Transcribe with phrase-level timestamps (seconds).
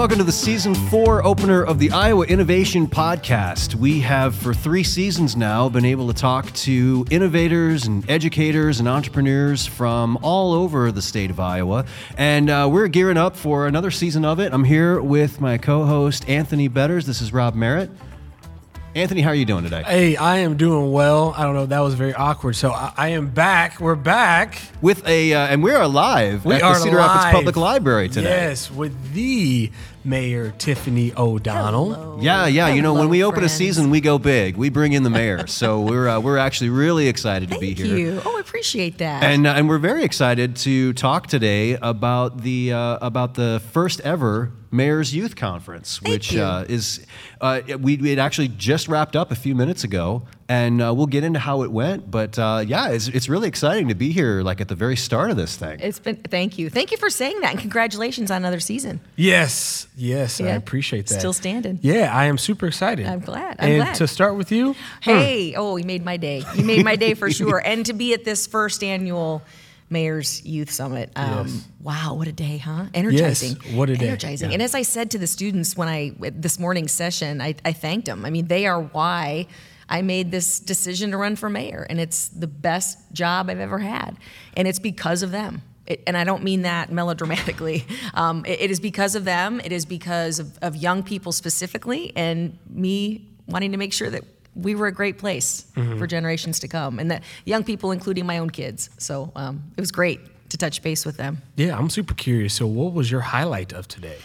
[0.00, 3.74] Welcome to the season four opener of the Iowa Innovation Podcast.
[3.74, 8.88] We have, for three seasons now, been able to talk to innovators and educators and
[8.88, 11.84] entrepreneurs from all over the state of Iowa.
[12.16, 14.54] And uh, we're gearing up for another season of it.
[14.54, 17.04] I'm here with my co host, Anthony Betters.
[17.04, 17.90] This is Rob Merritt.
[18.92, 19.84] Anthony, how are you doing today?
[19.84, 21.32] Hey, I am doing well.
[21.36, 22.56] I don't know, that was very awkward.
[22.56, 23.80] So I, I am back.
[23.80, 24.60] We're back.
[24.82, 26.96] With a, uh, and we are live We at are the Cedar.
[26.96, 28.30] Rapids Public Library today.
[28.30, 29.70] Yes, with the
[30.04, 31.94] Mayor Tiffany O'Donnell.
[31.94, 32.18] Hello.
[32.20, 32.68] Yeah, yeah.
[32.68, 33.52] You know, when we open friends.
[33.52, 34.56] a season, we go big.
[34.56, 37.86] We bring in the mayor, so we're uh, we're actually really excited to be Thank
[37.88, 37.96] here.
[37.96, 38.22] you.
[38.24, 39.22] Oh, I appreciate that.
[39.22, 44.00] And uh, and we're very excited to talk today about the uh, about the first
[44.00, 46.42] ever Mayor's Youth Conference, which you.
[46.42, 47.04] Uh, is
[47.40, 51.06] uh, we we had actually just wrapped up a few minutes ago, and uh, we'll
[51.06, 52.10] get into how it went.
[52.10, 55.30] But uh, yeah, it's it's really exciting to be here, like at the very start
[55.30, 55.78] of this thing.
[55.78, 56.68] it's been thank you.
[56.68, 59.00] Thank you for saying that and congratulations on another season.
[59.14, 61.20] Yes, yes, I appreciate that.
[61.20, 61.78] Still standing.
[61.82, 63.06] Yeah, I am super excited.
[63.06, 63.56] I'm glad.
[63.60, 63.94] I'm and glad.
[63.94, 66.42] to start with you, Hey, oh, you made my day.
[66.56, 67.62] You made my day for sure.
[67.64, 69.42] And to be at this first annual
[69.88, 71.10] Mayor's Youth Summit.
[71.14, 71.64] Um, Yes.
[71.82, 72.86] Wow, what a day, huh?
[72.92, 73.56] Energizing.
[73.62, 74.08] Yes, what a day.
[74.08, 74.50] Energizing.
[74.50, 74.54] Yeah.
[74.54, 78.06] And as I said to the students when I this morning's session, I, I thanked
[78.06, 78.24] them.
[78.24, 79.46] I mean, they are why
[79.90, 83.78] I made this decision to run for mayor, and it's the best job I've ever
[83.80, 84.16] had,
[84.56, 85.62] and it's because of them.
[85.86, 87.84] It, and I don't mean that melodramatically.
[88.14, 89.60] Um, it- it is because of them.
[89.64, 94.22] It is because of, of young people specifically, and me wanting to make sure that
[94.54, 95.64] we were a great place
[95.98, 98.90] for generations to come, and that young people, including my own kids.
[98.98, 101.38] So um, it was great to touch base with them.
[101.56, 102.54] yeah, I'm super curious.
[102.54, 104.18] So, what was your highlight of today?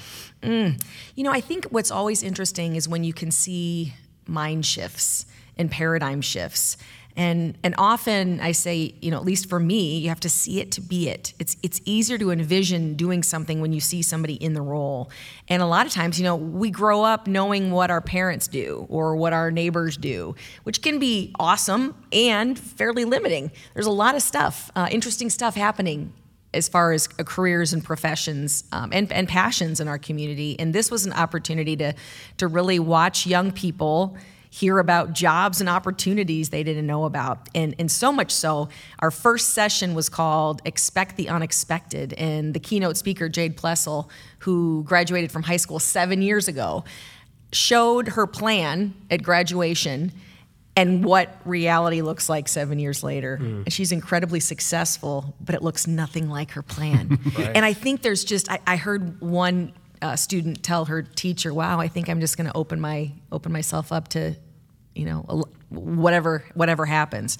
[0.44, 3.94] You know, I think what's always interesting is when you can see
[4.28, 5.26] mind shifts
[5.58, 6.78] and paradigm shifts.
[7.18, 10.60] And and often I say, you know, at least for me, you have to see
[10.60, 11.34] it to be it.
[11.40, 15.10] It's it's easier to envision doing something when you see somebody in the role.
[15.48, 18.86] And a lot of times, you know, we grow up knowing what our parents do
[18.90, 23.50] or what our neighbors do, which can be awesome and fairly limiting.
[23.74, 26.12] There's a lot of stuff, uh, interesting stuff happening
[26.54, 30.58] as far as uh, careers and professions um, and, and passions in our community.
[30.60, 31.94] And this was an opportunity to,
[32.38, 34.18] to really watch young people
[34.56, 37.50] hear about jobs and opportunities they didn't know about.
[37.54, 42.14] And, and so much so, our first session was called Expect the Unexpected.
[42.14, 46.86] And the keynote speaker, Jade Plessel, who graduated from high school seven years ago,
[47.52, 50.14] showed her plan at graduation
[50.78, 53.36] and what reality looks like seven years later.
[53.36, 57.20] And she's incredibly successful, but it looks nothing like her plan.
[57.38, 61.80] And I think there's just I, I heard one uh, student tell her teacher, "Wow,
[61.80, 64.36] I think I'm just going to open my open myself up to,
[64.96, 67.38] you know, whatever whatever happens."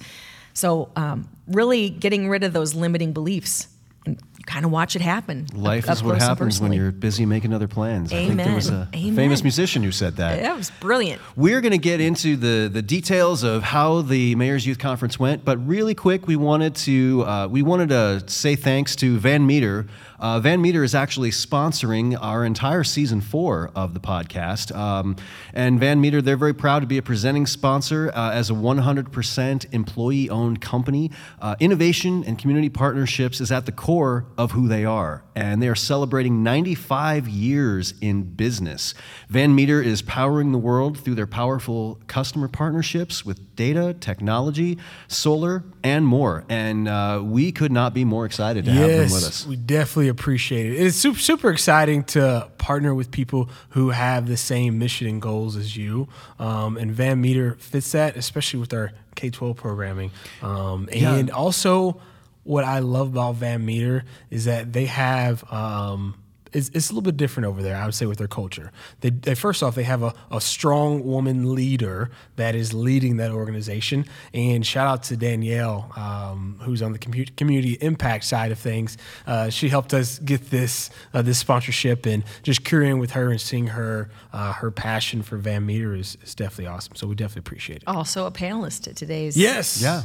[0.52, 3.68] So um, really getting rid of those limiting beliefs
[4.06, 5.46] and you kind of watch it happen.
[5.52, 8.12] Life up is what happens when you're busy making other plans.
[8.12, 9.16] I think there was a Amen.
[9.16, 10.40] famous musician who said that.
[10.40, 11.20] That was brilliant.
[11.34, 15.44] We're going to get into the, the details of how the Mayor's Youth Conference went,
[15.44, 19.86] but really quick, we wanted to uh, we wanted to say thanks to Van Meter.
[20.18, 25.16] Uh, Van Meter is actually sponsoring our entire season four of the podcast, um,
[25.52, 29.74] and Van Meter they're very proud to be a presenting sponsor uh, as a 100%
[29.74, 31.10] employee-owned company.
[31.40, 35.68] Uh, innovation and community partnerships is at the core of who they are, and they
[35.68, 38.94] are celebrating 95 years in business.
[39.28, 44.78] Van Meter is powering the world through their powerful customer partnerships with data, technology,
[45.08, 46.44] solar, and more.
[46.48, 49.46] And uh, we could not be more excited to have them with us.
[49.46, 50.74] we definitely appreciate it.
[50.80, 55.54] It's super, super exciting to partner with people who have the same mission and goals
[55.56, 56.08] as you.
[56.38, 60.10] Um, and Van Meter fits that, especially with our K 12 programming.
[60.42, 61.14] Um, Yeah.
[61.14, 62.00] and also,
[62.42, 65.44] what I love about Van Meter is that they have.
[65.52, 66.16] Um,
[66.56, 68.72] it's, it's a little bit different over there, I would say, with their culture.
[69.00, 73.30] They, they first off, they have a, a strong woman leader that is leading that
[73.30, 74.06] organization.
[74.32, 78.96] And shout out to Danielle, um, who's on the community impact side of things.
[79.26, 83.40] Uh, she helped us get this uh, this sponsorship, and just curious with her and
[83.40, 86.94] seeing her uh, her passion for Van Meter is, is definitely awesome.
[86.94, 87.88] So we definitely appreciate it.
[87.88, 89.82] Also a panelist at today's Yes.
[89.82, 90.02] Yeah.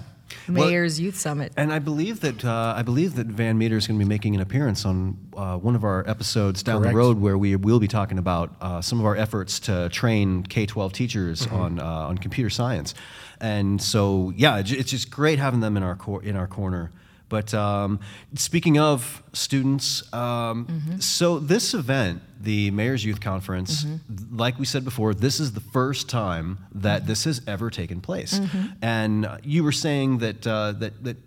[0.47, 1.53] Well, Mayor's Youth Summit.
[1.57, 4.35] and I believe that uh, I believe that Van Meter is going to be making
[4.35, 6.93] an appearance on uh, one of our episodes down Correct.
[6.93, 10.43] the road, where we will be talking about uh, some of our efforts to train
[10.43, 12.93] K twelve teachers on uh, on computer science.
[13.39, 16.91] And so, yeah, it's it's just great having them in our cor- in our corner.
[17.31, 18.01] But um,
[18.35, 20.67] speaking of students, um,
[20.99, 23.85] so this event, the Mayor's Youth Conference,
[24.33, 28.37] like we said before, this is the first time that this has ever taken place.
[28.81, 31.17] And uh, you were saying that uh, that that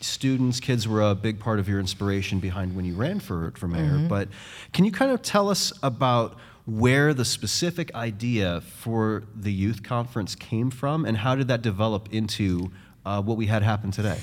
[0.00, 3.68] students, kids were a big part of your inspiration behind when you ran for for
[3.68, 3.98] mayor.
[3.98, 4.08] Mm-hmm.
[4.08, 4.28] But
[4.72, 10.34] can you kind of tell us about where the specific idea for the youth conference
[10.34, 12.72] came from, and how did that develop into
[13.04, 14.20] uh, what we had happen today?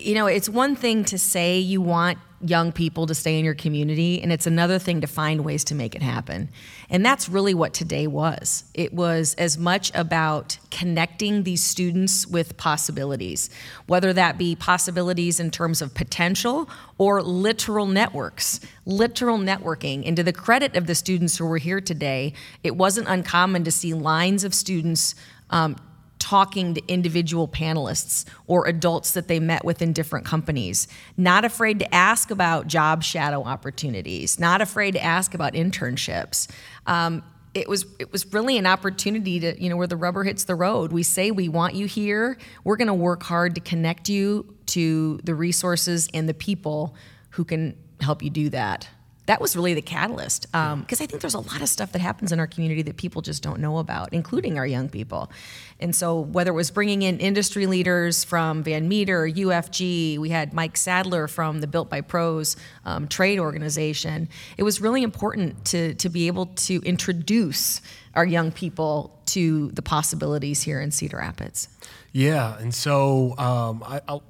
[0.00, 3.54] You know, it's one thing to say you want young people to stay in your
[3.54, 6.48] community, and it's another thing to find ways to make it happen.
[6.88, 8.64] And that's really what today was.
[8.74, 13.50] It was as much about connecting these students with possibilities,
[13.86, 20.06] whether that be possibilities in terms of potential or literal networks, literal networking.
[20.06, 23.72] And to the credit of the students who were here today, it wasn't uncommon to
[23.72, 25.14] see lines of students.
[25.50, 25.76] Um,
[26.28, 30.86] talking to individual panelists or adults that they met with in different companies,
[31.16, 36.46] not afraid to ask about job shadow opportunities, not afraid to ask about internships.
[36.86, 37.22] Um,
[37.54, 40.54] it was it was really an opportunity to you know where the rubber hits the
[40.54, 40.92] road.
[40.92, 42.36] We say we want you here.
[42.62, 46.94] We're going to work hard to connect you to the resources and the people
[47.30, 48.86] who can help you do that
[49.28, 51.98] that was really the catalyst because um, I think there's a lot of stuff that
[51.98, 55.30] happens in our community that people just don't know about, including our young people.
[55.80, 60.54] And so, whether it was bringing in industry leaders from Van Meter, UFG, we had
[60.54, 65.92] Mike Sadler from the Built by Pros um, trade organization, it was really important to,
[65.96, 67.82] to be able to introduce
[68.14, 71.68] our young people to the possibilities here in Cedar Rapids.
[72.12, 74.22] Yeah, and so um, I, I'll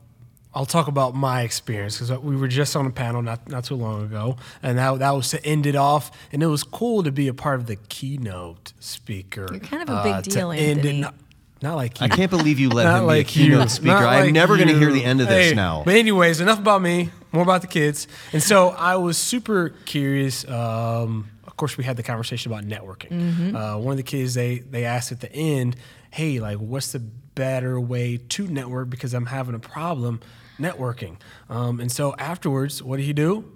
[0.59, 3.77] I'll talk about my experience because we were just on a panel not, not too
[3.77, 6.11] long ago, and that, that was to end it off.
[6.33, 9.47] And it was cool to be a part of the keynote speaker.
[9.53, 11.01] You're kind of a big uh, deal, Anthony.
[11.03, 11.15] Not,
[11.63, 12.07] not, like you.
[12.07, 13.69] I can't believe you let him like be a keynote you.
[13.69, 14.01] speaker.
[14.01, 15.85] Not I'm like never going to hear the end of this hey, now.
[15.85, 17.11] But anyways, enough about me.
[17.31, 18.09] More about the kids.
[18.33, 20.45] And so I was super curious.
[20.49, 23.11] Um, of course, we had the conversation about networking.
[23.13, 23.55] Mm-hmm.
[23.55, 25.77] Uh, one of the kids they they asked at the end,
[26.11, 26.99] "Hey, like, what's the
[27.39, 30.21] better way to network because I'm having a problem
[30.59, 31.17] networking.
[31.49, 33.53] Um, and so afterwards, what did he do?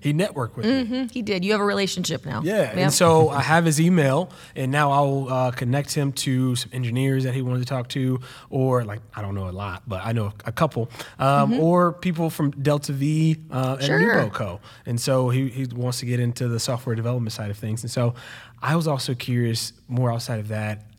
[0.00, 0.92] He networked with mm-hmm.
[0.92, 1.08] me.
[1.10, 1.42] He did.
[1.42, 2.42] You have a relationship now.
[2.44, 2.64] Yeah.
[2.64, 2.76] Yep.
[2.76, 7.24] And so I have his email, and now I'll uh, connect him to some engineers
[7.24, 8.20] that he wanted to talk to,
[8.50, 11.60] or like, I don't know a lot, but I know a couple, um, mm-hmm.
[11.60, 14.00] or people from Delta V uh, at sure.
[14.00, 14.60] NewBoCo.
[14.84, 17.82] And so he, he wants to get into the software development side of things.
[17.82, 18.12] And so
[18.60, 20.89] I was also curious more outside of that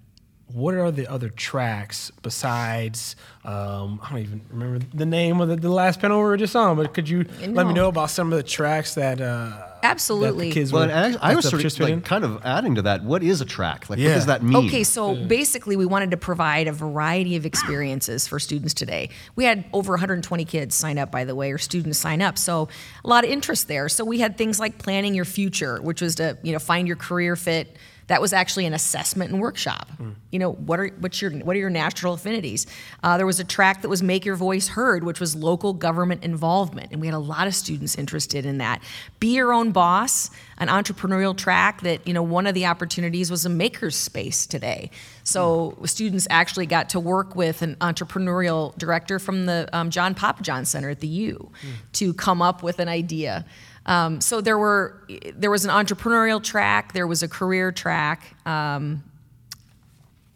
[0.54, 5.56] what are the other tracks besides um, I don't even remember the name of the,
[5.56, 7.48] the, last panel we were just on, but could you no.
[7.54, 10.94] let me know about some of the tracks that uh, absolutely that kids well, were,
[10.94, 13.04] I, I was sort of like kind of adding to that.
[13.04, 13.90] What is a track?
[13.90, 14.10] Like, yeah.
[14.10, 14.68] what does that mean?
[14.68, 15.26] Okay, so yeah.
[15.26, 19.10] basically, we wanted to provide a variety of experiences for students today.
[19.36, 22.70] We had over 120 kids sign up, by the way, or students sign up, so
[23.04, 23.90] a lot of interest there.
[23.90, 26.98] So we had things like planning your future, which was to you know find your
[26.98, 27.76] career fit
[28.12, 29.90] that was actually an assessment and workshop.
[29.98, 30.16] Mm.
[30.32, 32.68] You know, what are what's your what are your natural affinities?
[33.02, 36.22] Uh, there was a track that was Make Your Voice Heard, which was local government
[36.22, 38.84] involvement, and we had a lot of students interested in that.
[39.22, 43.46] Be your own boss, an entrepreneurial track that you know one of the opportunities was
[43.46, 44.92] a maker's space today.
[45.24, 45.88] So mm.
[45.88, 50.90] students actually got to work with an entrepreneurial director from the um, John Pappajohn Center
[50.90, 51.92] at the U mm.
[51.94, 53.46] to come up with an idea.
[53.86, 55.02] Um, so there were
[55.34, 59.04] there was an entrepreneurial track, there was a career track, um,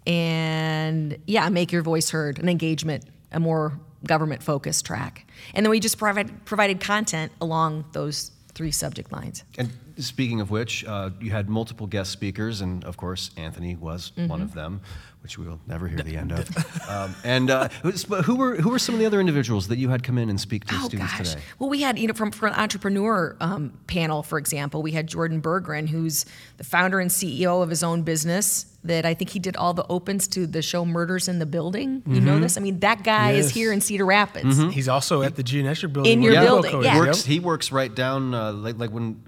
[0.08, 5.70] and yeah, make your voice heard, an engagement, a more government focused track, and then
[5.70, 9.44] we just provided provided content along those three subject lines.
[9.58, 14.12] And speaking of which, uh, you had multiple guest speakers, and of course, Anthony was
[14.12, 14.28] mm-hmm.
[14.28, 14.82] one of them
[15.26, 16.46] which we will never hear the end of.
[16.88, 20.04] Um, and uh, who were who were some of the other individuals that you had
[20.04, 21.30] come in and speak to oh, students gosh.
[21.30, 21.42] today?
[21.58, 25.08] Well, we had you know from, from an entrepreneur um, panel, for example, we had
[25.08, 26.28] Jordan Berggren, who's
[26.58, 28.68] the founder and CEO of his own business.
[28.84, 32.04] That I think he did all the opens to the show Murders in the Building.
[32.06, 32.26] You mm-hmm.
[32.26, 32.56] know this?
[32.56, 33.46] I mean, that guy yes.
[33.46, 34.60] is here in Cedar Rapids.
[34.60, 34.70] Mm-hmm.
[34.70, 36.12] He's also at the Geonetric building.
[36.12, 36.44] In your yeah.
[36.44, 36.94] building, yeah.
[36.94, 39.24] He works, he works right down uh, like like when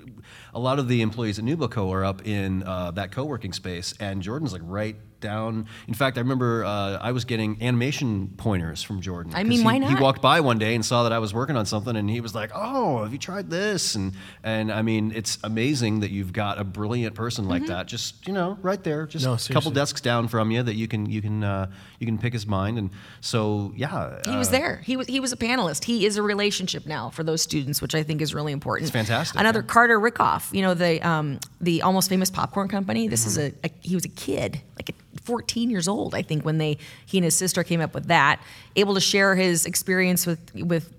[0.53, 4.21] a lot of the employees at NewBoCo are up in uh, that co-working space, and
[4.21, 5.67] Jordan's like right down.
[5.87, 9.33] In fact, I remember uh, I was getting animation pointers from Jordan.
[9.35, 9.89] I mean, he, why not?
[9.89, 12.21] He walked by one day and saw that I was working on something, and he
[12.21, 16.33] was like, "Oh, have you tried this?" And and I mean, it's amazing that you've
[16.33, 17.71] got a brilliant person like mm-hmm.
[17.71, 20.75] that, just you know, right there, just no, a couple desks down from you that
[20.75, 22.77] you can you can uh, you can pick his mind.
[22.77, 24.77] And so, yeah, he was uh, there.
[24.85, 25.83] He was he was a panelist.
[25.83, 28.87] He is a relationship now for those students, which I think is really important.
[28.87, 29.39] It's fantastic.
[29.39, 29.73] Another yeah.
[29.73, 33.07] Carter Rickoff, you know, the um, the almost famous popcorn company.
[33.07, 33.29] This mm-hmm.
[33.29, 36.57] is a, a he was a kid, like a 14 years old, I think, when
[36.57, 38.41] they he and his sister came up with that.
[38.75, 40.93] Able to share his experience with with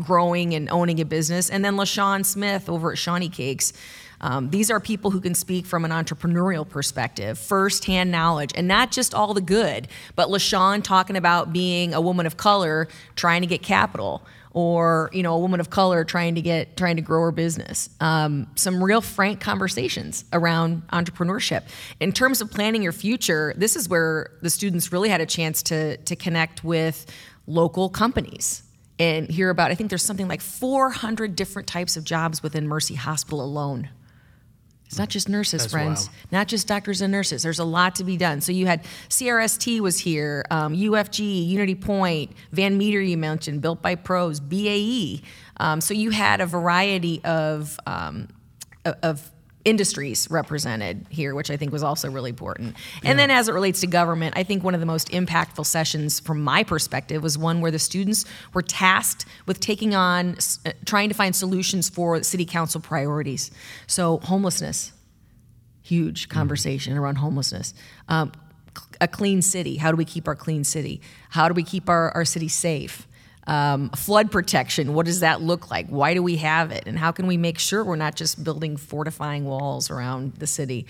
[0.00, 3.72] growing and owning a business, and then LaShawn Smith over at Shawnee Cakes.
[4.20, 8.90] Um, these are people who can speak from an entrepreneurial perspective, firsthand knowledge, and not
[8.90, 13.46] just all the good, but LaShawn talking about being a woman of color trying to
[13.46, 14.22] get capital
[14.54, 17.90] or you know a woman of color trying to get trying to grow her business.
[18.00, 21.64] Um, some real frank conversations around entrepreneurship.
[22.00, 25.62] In terms of planning your future this is where the students really had a chance
[25.64, 27.06] to to connect with
[27.46, 28.62] local companies
[28.98, 32.94] and hear about i think there's something like 400 different types of jobs within mercy
[32.94, 33.88] hospital alone
[34.94, 36.06] it's not just nurses, That's friends.
[36.06, 36.16] wild.
[36.30, 37.42] Not just doctors and nurses.
[37.42, 38.40] There's a lot to be done.
[38.40, 43.82] So you had CRST was here, um, UFG, Unity Point, Van Meter you mentioned, Built
[43.82, 45.20] by Pros, BAE.
[45.56, 48.28] Um, so you had a variety of um,
[49.02, 49.32] of
[49.64, 52.76] industries represented here, which I think was also really important.
[53.02, 56.20] And then as it relates to government, I think one of the most impactful sessions
[56.20, 61.08] from my perspective was one where the students were tasked with taking on, uh, trying
[61.08, 63.50] to find solutions for city council priorities.
[63.86, 64.92] So homelessness,
[65.82, 67.74] huge conversation around homelessness.
[68.08, 68.32] Um,
[69.00, 69.76] a clean city.
[69.76, 71.00] How do we keep our clean city?
[71.30, 73.06] How do we keep our, our city safe?
[73.46, 74.94] Um, flood protection.
[74.94, 75.88] What does that look like?
[75.88, 76.84] Why do we have it?
[76.86, 80.86] And how can we make sure we're not just building fortifying walls around the city?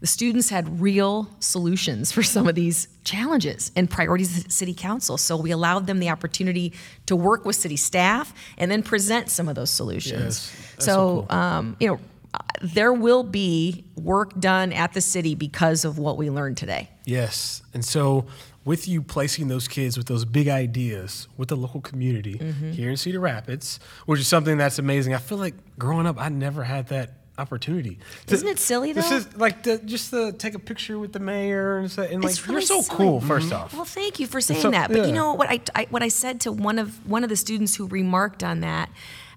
[0.00, 4.74] The students had real solutions for some of these challenges and priorities of the city
[4.74, 5.16] council.
[5.16, 6.74] So we allowed them the opportunity
[7.06, 10.52] to work with city staff and then present some of those solutions.
[10.52, 11.38] Yes, so, so cool.
[11.38, 12.00] um, you know,
[12.60, 16.90] there will be work done at the city because of what we learned today.
[17.04, 17.62] Yes.
[17.72, 18.26] And so,
[18.64, 22.72] with you placing those kids with those big ideas with the local community Mm-hmm.
[22.72, 25.14] here in Cedar Rapids, which is something that's amazing.
[25.14, 27.98] I feel like growing up, I never had that opportunity.
[28.28, 29.00] Isn't it silly, though?
[29.02, 32.22] This is like to, just to take a picture with the mayor and say, and
[32.22, 32.96] like It's you're so silly.
[32.96, 33.20] cool.
[33.20, 34.88] 1st off, Well, thank you for saying so- that.
[34.88, 35.06] But yeah.
[35.06, 37.74] you know what I, I what I said to one of one of the students
[37.74, 38.88] who remarked on that.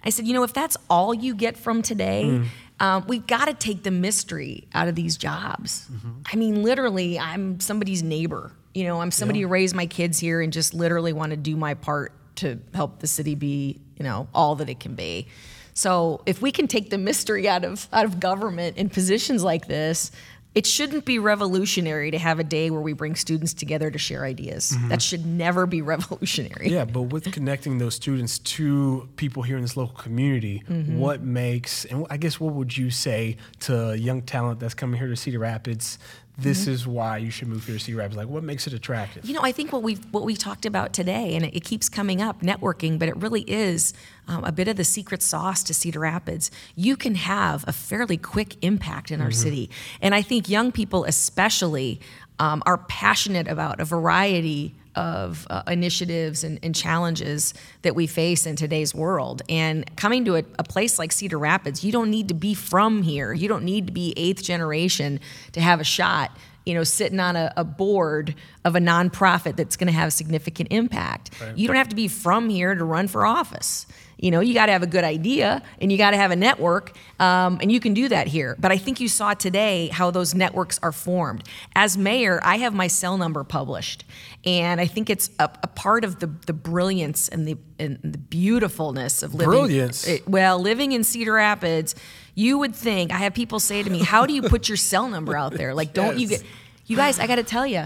[0.05, 2.45] I said, you know, if that's all you get from today, Mm.
[2.79, 5.87] um, we've got to take the mystery out of these jobs.
[5.91, 6.09] Mm-hmm.
[6.31, 8.51] I mean, literally, I'm somebody's neighbor.
[8.73, 11.55] You know, I'm somebody who raised my kids here and just literally want to do
[11.55, 15.27] my part to help the city be, you know, all that it can be.
[15.73, 19.67] So if we can take the mystery out of out of government in positions like
[19.67, 20.11] this,
[20.55, 24.25] it shouldn't be revolutionary to have a day where we bring students together to share
[24.25, 24.75] ideas.
[24.89, 26.69] That should never be revolutionary.
[26.71, 30.97] Yeah, but with connecting those students to people here in this local community, Mm-hmm.
[30.97, 35.07] what makes, and I guess what would you say to young talent that's coming here
[35.09, 35.99] to Cedar Rapids?
[36.39, 36.71] This Mm-hmm.
[36.71, 38.15] is why you should move here to Cedar Rapids.
[38.15, 39.25] Like, what makes it attractive?
[39.25, 41.89] You know, I think what we what we talked about today, and it, it keeps
[41.89, 43.93] coming up, networking, but it really is
[44.27, 46.51] um, a bit of the secret sauce to Cedar Rapids.
[46.75, 51.05] You can have a fairly quick impact in our city, and I think young people,
[51.05, 51.99] especially,
[52.37, 58.45] um, are passionate about a variety of uh, initiatives and, and challenges that we face
[58.47, 59.43] in today's world.
[59.47, 63.03] And coming to a, a place like Cedar Rapids, you don't need to be from
[63.03, 63.31] here.
[63.31, 65.19] You don't need to be eighth generation
[65.53, 66.35] to have a shot
[66.65, 68.35] you know, sitting on a, a board
[68.65, 71.29] of a nonprofit that's going to have significant impact.
[71.55, 73.87] You don't have to be from here to run for office.
[74.19, 76.35] You know, you got to have a good idea and you got to have a
[76.35, 78.55] network, um, and you can do that here.
[78.59, 81.43] But I think you saw today how those networks are formed.
[81.75, 84.05] As mayor, I have my cell number published,
[84.43, 88.17] and I think it's a, a part of the, the brilliance and the, and the
[88.17, 89.49] beautifulness of living.
[89.49, 90.07] Brilliance?
[90.07, 91.93] it- well, living in Cedar Rapids,
[92.33, 95.07] you would think, I have people say to me, How do you put your cell
[95.09, 95.73] number out there?
[95.75, 96.43] Like, don't you get,
[96.87, 97.85] you guys, I got to tell you,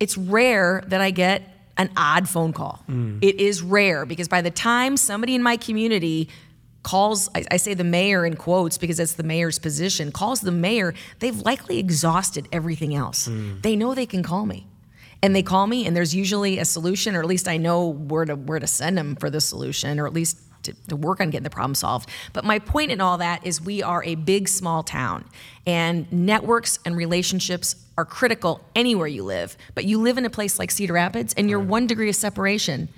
[0.00, 1.42] it's rare that I get
[1.76, 2.82] an odd phone call.
[2.88, 3.18] Mm.
[3.22, 6.28] It is rare because by the time somebody in my community
[6.82, 10.52] calls, I, I say the mayor in quotes because that's the mayor's position, calls the
[10.52, 13.26] mayor, they've likely exhausted everything else.
[13.26, 13.62] Mm.
[13.62, 14.66] They know they can call me.
[15.22, 18.26] And they call me, and there's usually a solution, or at least I know where
[18.26, 21.30] to where to send them for the solution, or at least to, to work on
[21.30, 22.10] getting the problem solved.
[22.34, 25.24] But my point in all that is we are a big, small town,
[25.66, 29.56] and networks and relationships are critical anywhere you live.
[29.74, 32.88] But you live in a place like Cedar Rapids, and you're one degree of separation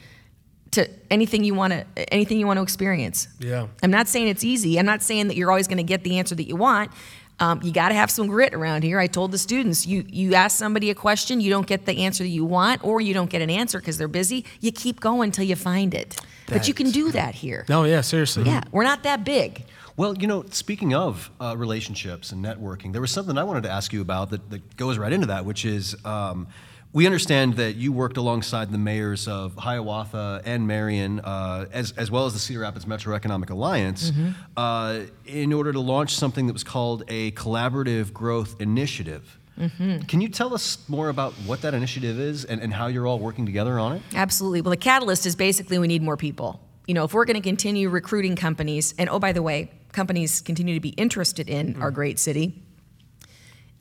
[0.72, 3.28] to anything you want to anything you want to experience.
[3.38, 3.68] Yeah.
[3.82, 4.78] I'm not saying it's easy.
[4.78, 6.90] I'm not saying that you're always going to get the answer that you want.
[7.38, 8.98] Um, you got to have some grit around here.
[8.98, 12.24] I told the students, you you ask somebody a question, you don't get the answer
[12.24, 14.44] that you want, or you don't get an answer because they're busy.
[14.60, 16.18] You keep going until you find it.
[16.48, 17.66] but you can do that here.
[17.68, 18.44] No, yeah, seriously.
[18.44, 19.66] Yeah, we're not that big.
[19.96, 23.70] Well, you know, speaking of uh, relationships and networking, there was something I wanted to
[23.70, 26.48] ask you about that, that goes right into that, which is um,
[26.92, 32.10] we understand that you worked alongside the mayors of Hiawatha and Marion, uh, as, as
[32.10, 34.12] well as the Cedar Rapids Metro Economic Alliance,
[34.56, 39.38] uh, in order to launch something that was called a collaborative growth initiative.
[39.56, 43.18] Can you tell us more about what that initiative is and, and how you're all
[43.18, 44.02] working together on it?
[44.14, 44.60] Absolutely.
[44.60, 46.60] Well, the catalyst is basically we need more people.
[46.86, 50.40] You know, if we're going to continue recruiting companies, and oh, by the way, companies
[50.42, 51.94] continue to be interested in our mm.
[51.94, 52.62] great city.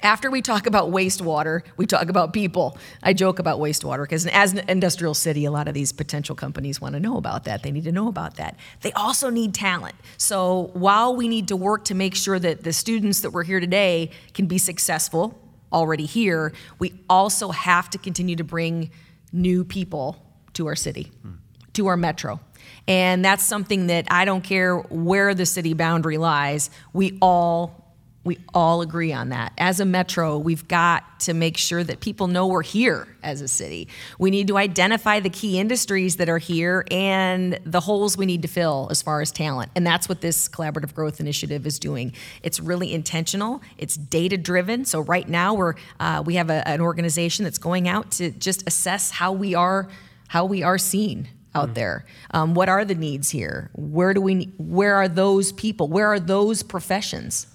[0.01, 2.77] After we talk about wastewater, we talk about people.
[3.03, 6.79] I joke about wastewater because as an industrial city, a lot of these potential companies
[6.79, 7.63] want to know about that.
[7.63, 8.57] They need to know about that.
[8.81, 9.95] They also need talent.
[10.17, 13.59] So while we need to work to make sure that the students that we're here
[13.59, 15.37] today can be successful
[15.71, 18.91] already here, we also have to continue to bring
[19.31, 20.21] new people
[20.53, 21.33] to our city, hmm.
[21.73, 22.39] to our metro.
[22.87, 27.85] And that's something that I don't care where the city boundary lies, we all
[28.25, 29.53] we all agree on that.
[29.55, 33.47] As a metro, we've got to make sure that people know we're here as a
[33.47, 33.87] city.
[34.17, 38.41] We need to identify the key industries that are here and the holes we need
[38.41, 39.71] to fill as far as talent.
[39.75, 42.13] And that's what this collaborative growth initiative is doing.
[42.41, 43.61] It's really intentional.
[43.77, 44.85] It's data driven.
[44.85, 48.67] So right now we're uh, we have a, an organization that's going out to just
[48.67, 49.87] assess how we are
[50.29, 52.05] how we are seen out there.
[52.31, 53.69] Um, what are the needs here?
[53.73, 54.51] Where do we?
[54.57, 55.87] Where are those people?
[55.87, 57.47] Where are those professions?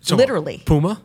[0.00, 0.62] So, Literally.
[0.66, 1.02] Puma.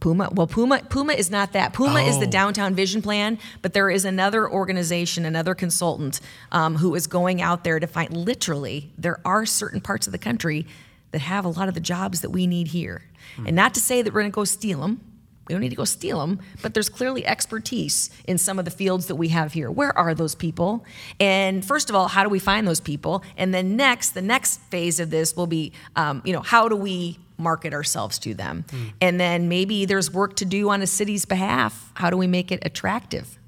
[0.00, 0.28] Puma.
[0.32, 1.72] Well, Puma Puma is not that.
[1.72, 2.30] Puma is the Oh.
[2.30, 6.20] downtown vision plan, but there is another organization, another consultant
[6.52, 8.14] um, who is going out there to find.
[8.16, 10.66] Literally, there are certain parts of the country
[11.12, 13.02] that have a lot of the jobs that we need here,
[13.46, 15.00] and not to say that we're going to go steal them.
[15.46, 18.70] We don't need to go steal them, but there's clearly expertise in some of the
[18.70, 19.70] fields that we have here.
[19.70, 20.84] Where are those people?
[21.20, 23.22] And first of all, how do we find those people?
[23.36, 26.76] And then next, the next phase of this will be, um, you know, how do
[26.76, 28.64] we market ourselves to them?
[29.00, 31.92] And then maybe there's work to do on a city's behalf.
[31.94, 33.38] How do we make it attractive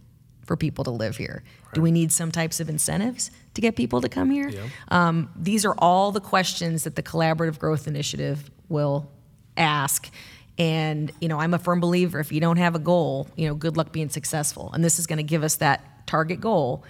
[0.44, 1.44] for people to live here?
[1.72, 4.50] Do we need some types of incentives to get people to come here?
[4.88, 9.10] Um, these are all the questions that the Collaborative Growth Initiative will
[9.56, 10.10] ask.
[10.58, 13.54] And you know, I'm a firm believer if you don't have a goal, you know,
[13.54, 14.70] good luck being successful.
[14.72, 16.84] And this is going to give us that target goal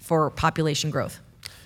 [0.00, 1.20] for population growth.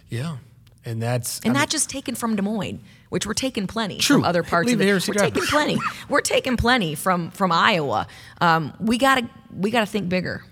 [0.09, 0.37] Yeah.
[0.85, 4.17] And that's And I not just taken from Des Moines, which we're taking plenty True.
[4.17, 5.79] from other parts Leave of it the here We're in Cedar taking plenty.
[6.09, 8.07] We're taking plenty from from Iowa.
[8.41, 10.45] Um, we gotta we gotta think bigger.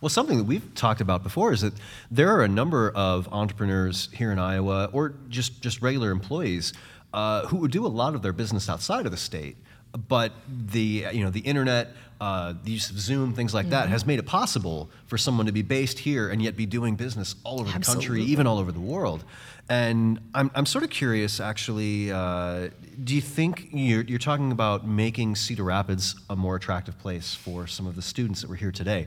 [0.00, 1.74] Well, something that we've talked about before is that
[2.10, 6.72] there are a number of entrepreneurs here in Iowa, or just just regular employees,
[7.12, 9.56] uh, who would do a lot of their business outside of the state.
[10.08, 11.88] But the you know the internet,
[12.20, 15.52] uh, the use of Zoom, things like that, has made it possible for someone to
[15.52, 18.72] be based here and yet be doing business all over the country, even all over
[18.72, 19.24] the world.
[19.70, 22.10] And I'm, I'm sort of curious, actually.
[22.10, 22.70] Uh,
[23.04, 27.66] do you think you're, you're talking about making Cedar Rapids a more attractive place for
[27.66, 29.06] some of the students that were here today?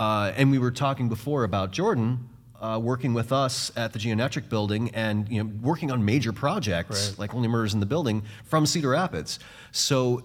[0.00, 2.28] Uh, and we were talking before about Jordan.
[2.60, 7.16] Uh, working with us at the Geonetric Building and you know working on major projects
[7.16, 9.38] like Only Murders in the Building from Cedar Rapids.
[9.70, 10.24] So,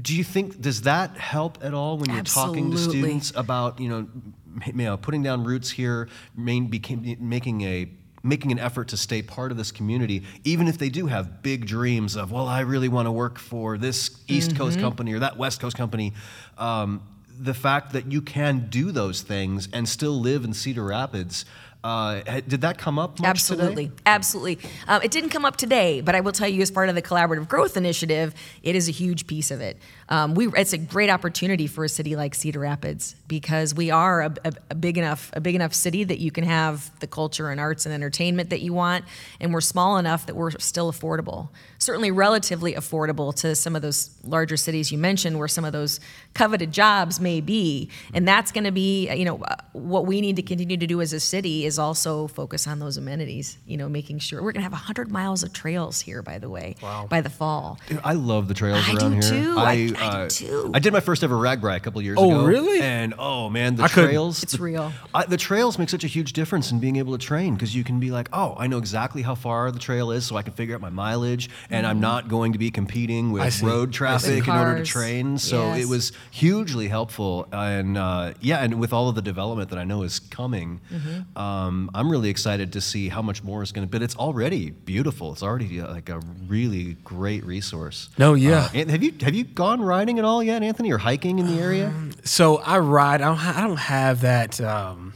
[0.00, 3.90] do you think does that help at all when you're talking to students about you
[3.90, 7.90] know, m- you know putting down roots here, main, became, making a
[8.22, 11.66] making an effort to stay part of this community, even if they do have big
[11.66, 14.86] dreams of well, I really want to work for this East Coast Mm-hmm.
[14.86, 16.14] company or that West Coast company.
[16.56, 17.02] Um,
[17.38, 21.44] the fact that you can do those things and still live in Cedar Rapids.
[21.84, 23.18] Uh, did that come up?
[23.18, 23.62] Much today?
[23.62, 24.70] Absolutely, absolutely.
[24.86, 27.02] Um, it didn't come up today, but I will tell you, as part of the
[27.02, 29.78] collaborative growth initiative, it is a huge piece of it.
[30.12, 34.20] Um, we, it's a great opportunity for a city like Cedar Rapids because we are
[34.20, 37.48] a, a, a big enough a big enough city that you can have the culture
[37.48, 39.06] and arts and entertainment that you want,
[39.40, 41.48] and we're small enough that we're still affordable.
[41.78, 45.98] Certainly, relatively affordable to some of those larger cities you mentioned, where some of those
[46.34, 50.36] coveted jobs may be, and that's going to be you know uh, what we need
[50.36, 53.56] to continue to do as a city is also focus on those amenities.
[53.66, 56.50] You know, making sure we're going to have 100 miles of trails here, by the
[56.50, 56.76] way,
[57.08, 57.78] by the fall.
[57.86, 59.44] Dude, I love the trails I around do here.
[59.44, 59.54] too.
[59.56, 60.70] I- I do.
[60.74, 62.30] I did my first ever RAGBRAI a couple years ago.
[62.40, 62.80] Oh, really?
[62.80, 64.10] And oh man, the I couldn't.
[64.10, 64.42] trails.
[64.42, 64.92] It's the- real.
[65.14, 67.84] I, the trails make such a huge difference in being able to train because you
[67.84, 70.52] can be like, oh, I know exactly how far the trail is, so I can
[70.54, 73.66] figure out my mileage, and I'm not going to be competing I with see.
[73.66, 74.88] road traffic in order to cars.
[74.88, 75.38] train.
[75.38, 75.84] So Yes.
[75.84, 79.84] it was hugely helpful, and uh, yeah, and with all of the development that I
[79.84, 81.38] know is coming, Mm-hmm.
[81.38, 83.90] um, I'm really excited to see how much more is going to.
[83.90, 85.32] But it's already beautiful.
[85.32, 88.08] It's already uh, like a really great resource.
[88.18, 88.64] No, yeah.
[88.64, 91.46] Uh, and have you have you gone riding at all yet, Anthony, or hiking in
[91.46, 91.92] the area?
[92.24, 93.20] So I ride.
[93.20, 93.36] I don't.
[93.36, 94.58] Ha- I don't have that.
[94.60, 95.12] Um,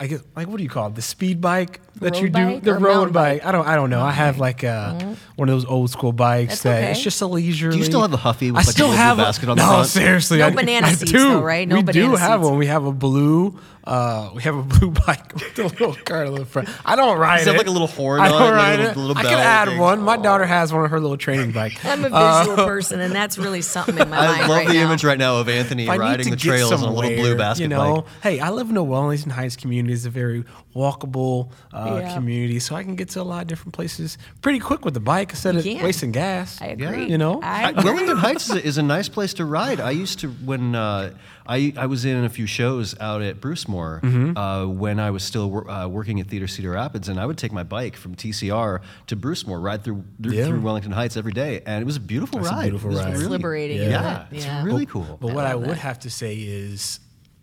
[0.00, 0.94] I guess like what do you call it?
[0.94, 2.32] The speed bike that you do.
[2.32, 3.40] bike the road bike.
[3.42, 3.48] bike?
[3.48, 3.66] I don't.
[3.66, 4.00] I don't know.
[4.02, 6.90] I have like a, one of those old school bikes That's that okay.
[6.92, 7.70] it's just a leisure.
[7.72, 9.48] Do you still have the Huffy with, I like, still little have blue a- basket
[9.48, 9.88] on the no, front?
[9.88, 10.38] seriously.
[10.38, 11.18] No I, banana I seats, do.
[11.18, 11.66] though, right?
[11.66, 12.48] No we do banana have seats.
[12.50, 12.58] one.
[12.58, 13.58] We have a blue.
[13.82, 16.68] Uh, we have a blue bike with a little cart on the front.
[16.84, 17.54] I don't ride Does it.
[17.54, 18.96] it like, a little horn I don't it, ride little- it.
[19.08, 19.78] little I can add thing?
[19.78, 20.02] one.
[20.02, 21.72] My daughter has one of her little training bike.
[21.84, 25.18] I'm a visual person, and that's really something in my I love the image right
[25.18, 27.62] now of Anthony If I need riding the trails on a little blue somewhere, basket
[27.62, 28.04] You know, bike.
[28.22, 29.87] hey, I live in a Wellington Heights community.
[29.88, 32.14] Community is a very walkable uh, Yeah.
[32.14, 35.00] community, so I can get to a lot of different places pretty quick with the
[35.00, 35.82] bike instead of can.
[35.82, 36.60] wasting gas.
[36.60, 37.06] I agree.
[37.08, 37.84] You know, I I- agree.
[37.84, 39.80] Wellington Heights is a, is a nice place to ride.
[39.80, 41.12] I used to when uh,
[41.46, 44.36] I I was in a few shows out at Brucemore Mm-hmm.
[44.36, 47.38] uh, when I was still wor- uh, working at Theater Cedar Rapids, and I would
[47.38, 50.46] take my bike from TCR to Brucemore, ride through through, Yeah.
[50.46, 52.62] through Wellington Heights every day, and it was a beautiful That's a ride.
[52.64, 53.10] beautiful It was ride.
[53.12, 54.64] It's really- liberating, Yeah, isn't it's Yeah.
[54.64, 55.18] really cool.
[55.20, 55.78] But what I, love would that.
[55.78, 57.00] have to say is,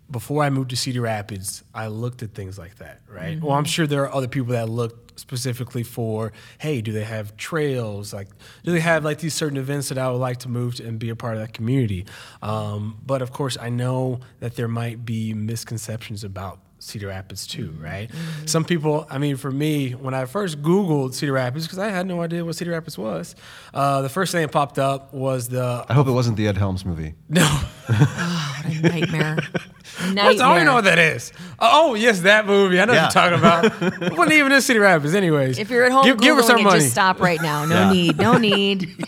[0.10, 3.38] before I moved to Cedar Rapids, I looked at things like that, right?
[3.38, 3.46] Mm-hmm.
[3.46, 7.36] Well, I'm sure there are other people that look specifically for, hey, do they have
[7.38, 8.14] trails?
[8.14, 8.28] Like,
[8.64, 11.00] do they have like these certain events that I would like to move to and
[11.00, 12.06] be a part of that community?
[12.42, 17.70] Um, but of course, I know that there might be misconceptions about Cedar Rapids too,
[17.70, 17.84] Mm-hmm.
[17.84, 18.12] right?
[18.46, 22.06] Some people, I mean, for me, when I first Googled Cedar Rapids, because I had
[22.06, 23.36] no idea what Cedar Rapids was,
[23.74, 26.58] uh, the first thing that popped up was the I hope it wasn't the Ed
[26.58, 27.16] Helms movie.
[27.30, 27.48] no.
[28.68, 29.36] What a nightmare.
[30.02, 30.26] nightmare.
[30.26, 30.26] What?
[30.28, 31.32] I don't even know what that is.
[31.60, 32.80] Oh, yes, that movie.
[32.80, 33.06] I know Yeah.
[33.06, 34.02] what you're talking about.
[34.04, 35.60] it wasn't even in Cedar Rapids, anyways.
[35.60, 36.80] If you're at home give, give her some it, money.
[36.80, 37.66] just stop right now.
[37.66, 37.92] No Yeah.
[37.94, 38.18] need.
[38.18, 39.06] No need.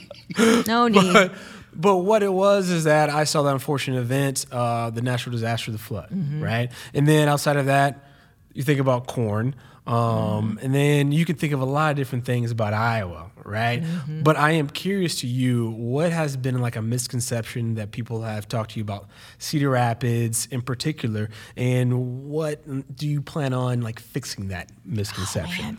[0.67, 1.13] No need.
[1.13, 1.33] But,
[1.73, 5.71] but what it was is that I saw the unfortunate event, uh, the natural disaster,
[5.71, 6.43] the flood, Mm-hmm.
[6.43, 6.71] right?
[6.93, 8.03] And then outside of that,
[8.53, 9.55] you think about corn.
[9.87, 10.65] Um, Mm-hmm.
[10.65, 13.81] And then you can think of a lot of different things about Iowa, right?
[13.81, 14.23] Mm-hmm.
[14.23, 18.47] But I am curious to you, what has been like a misconception that people have
[18.47, 22.63] talked to you about Cedar Rapids in particular, and what
[22.95, 25.77] do you plan on like fixing that misconception?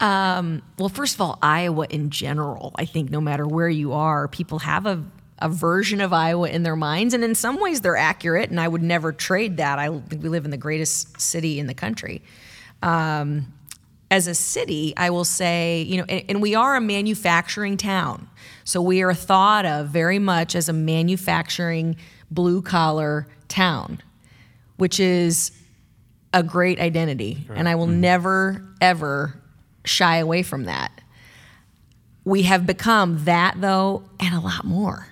[0.00, 4.28] Um, well, first of all, Iowa in general, I think no matter where you are,
[4.28, 5.02] people have a,
[5.38, 7.14] a version of Iowa in their minds.
[7.14, 9.78] And in some ways, they're accurate, and I would never trade that.
[9.78, 12.22] I think we live in the greatest city in the country.
[12.84, 13.52] Um,
[14.10, 18.28] as a city, I will say, you know, and, and we are a manufacturing town.
[18.62, 21.96] So we are thought of very much as a manufacturing,
[22.30, 24.00] blue collar town,
[24.76, 25.50] which is
[26.32, 27.46] a great identity.
[27.56, 29.40] And I will never, ever
[29.84, 31.00] shy away from that.
[32.24, 35.08] We have become that, though, and a lot more.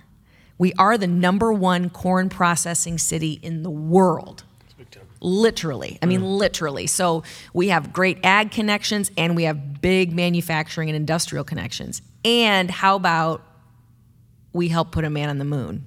[0.59, 4.45] We are the number one corn processing city in the world.
[5.25, 5.99] Literally.
[6.03, 6.37] I mean, mm.
[6.37, 6.89] literally.
[6.89, 7.23] So
[7.55, 12.03] we have great ag connections and we have big manufacturing and industrial connections.
[12.25, 13.43] And how about
[14.53, 15.87] we help put a man on the moon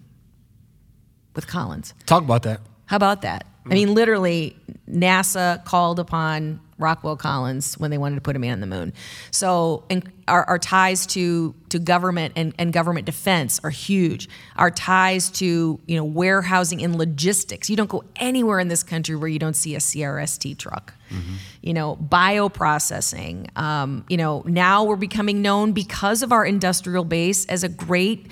[1.36, 1.94] with Collins?
[2.06, 2.62] Talk about that.
[2.86, 3.46] How about that?
[3.66, 3.74] I mm.
[3.74, 4.56] mean, literally,
[4.90, 8.94] NASA called upon Rockwell Collins when they wanted to put a man on the moon.
[9.32, 14.28] So, and our, our ties to to government and, and government defense are huge.
[14.58, 17.70] Our ties to you know warehousing and logistics.
[17.70, 20.94] You don't go anywhere in this country where you don't see a CRST truck.
[21.62, 23.56] You know, bioprocessing.
[23.58, 28.28] Um, you know, now we're becoming known because of our industrial base as a great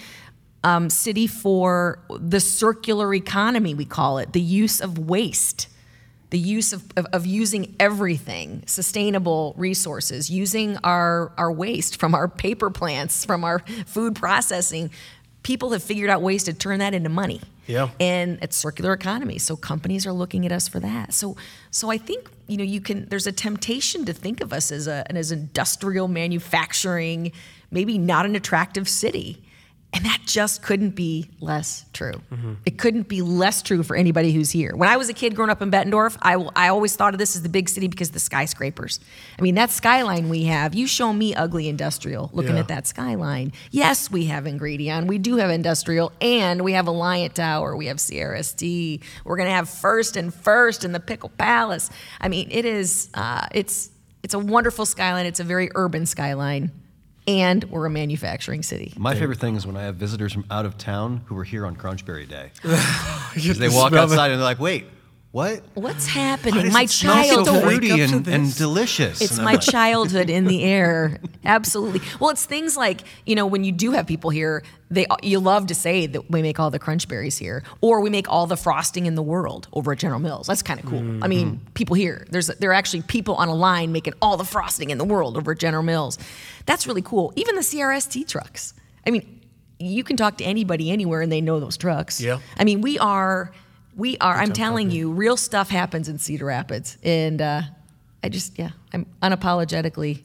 [0.64, 5.68] um, city for the circular economy, we call it, the use of waste,
[6.34, 12.28] the use of, of, of using everything, sustainable resources, using our, our waste from our
[12.28, 14.90] paper plants, from our food processing.
[15.44, 17.40] People have figured out ways to turn that into money.
[17.68, 17.92] Yeah.
[18.00, 19.38] And it's circular economy.
[19.38, 21.14] So companies are looking at us for that.
[21.14, 21.38] So
[21.70, 24.88] so I think, you know, you can there's a temptation to think of us as
[24.88, 27.32] a as industrial manufacturing,
[27.70, 29.44] maybe not an attractive city.
[29.96, 32.20] And that just couldn't be less true.
[32.66, 34.76] It couldn't be less true for anybody who's here.
[34.76, 37.36] When I was a kid growing up in Bettendorf, I, I always thought of this
[37.36, 39.00] as the big city because of the skyscrapers.
[39.38, 42.62] I mean, that skyline we have, you show me ugly industrial looking Yeah.
[42.62, 43.54] at that skyline.
[43.70, 47.98] Yes, we have Ingredion, we do have industrial, and we have Alliant Tower, we have
[47.98, 51.92] CRST, We're going to have First and First in the Pickle Palace.
[52.20, 53.92] I mean, it is, uh, it's,
[54.24, 55.28] it's a wonderful skyline.
[55.28, 56.72] It's a very urban skyline,
[57.28, 58.94] and we're a manufacturing city.
[58.98, 61.66] My favorite thing is when I have visitors from out of town who are here
[61.66, 62.52] on Crunchberry Day.
[63.36, 64.86] They walk smell the- outside and they're like, wait,
[65.34, 65.64] what?
[65.74, 66.72] What's happening?
[66.72, 67.66] My it smell so childhood.
[67.68, 69.20] wake fruity up and, and delicious?
[69.20, 71.20] It's And my like, childhood in the air.
[71.44, 72.02] Absolutely.
[72.20, 75.66] Well, it's things like you know when you do have people here, they you love
[75.68, 78.56] to say that we make all the crunch berries here, or we make all the
[78.56, 80.46] frosting in the world over at General Mills.
[80.46, 81.24] That's kind of cool.
[81.24, 81.66] I mean, Mm-hmm.
[81.74, 85.00] people here, there's there are actually people on a line making all the frosting in
[85.00, 86.20] the world over at General Mills.
[86.68, 87.34] That's really cool.
[87.36, 88.76] Even the CRST trucks.
[89.08, 89.42] I mean,
[89.80, 92.22] you can talk to anybody anywhere and they know those trucks.
[92.22, 92.38] Yeah.
[92.56, 93.52] I mean, we are.
[93.96, 94.36] We are.
[94.36, 97.62] I'm telling you, real stuff happens in Cedar Rapids, and uh,
[98.24, 100.24] I just, yeah, I'm unapologetically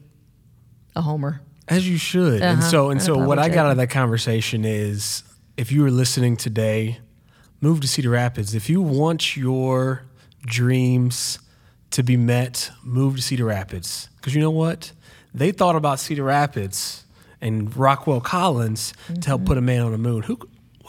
[0.95, 1.41] a homer.
[1.67, 2.41] As you should.
[2.41, 2.69] And Uh-huh.
[2.69, 5.21] so and so what I got out of that conversation is
[5.55, 6.99] if you were listening today,
[7.61, 8.55] move to Cedar Rapids.
[8.55, 10.03] If you want your
[10.45, 11.37] dreams
[11.91, 14.09] to be met, move to Cedar Rapids.
[14.17, 14.91] Because you know what?
[15.33, 17.05] They thought about Cedar Rapids
[17.39, 20.23] and Rockwell Collins to help put a man on the moon.
[20.23, 20.39] Who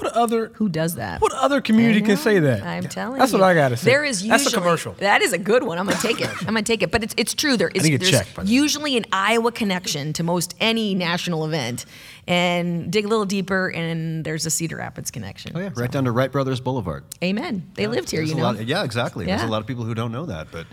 [0.01, 1.21] What other Who does that?
[1.21, 2.63] what other community can say that?
[2.63, 3.19] I'm telling you.
[3.19, 3.39] That's you.
[3.39, 3.91] what I gotta say.
[3.91, 4.93] There is usually That's a commercial.
[4.95, 5.79] That is a good one.
[5.79, 6.29] I'm gonna take it.
[6.41, 6.91] I'm gonna take it.
[6.91, 7.57] But it's it's true.
[7.57, 8.55] There is need there's check, by the way.
[8.55, 11.85] usually an Iowa connection to most any national event.
[12.27, 15.53] And dig a little deeper, and there's a Cedar Rapids connection.
[15.55, 17.05] Oh yeah, right down to Wright Brothers Boulevard.
[17.25, 17.69] Amen.
[17.75, 18.45] They lived here, There's you a know.
[18.45, 19.27] lot- yeah, exactly.
[19.27, 20.67] There's a lot of people who don't know that, but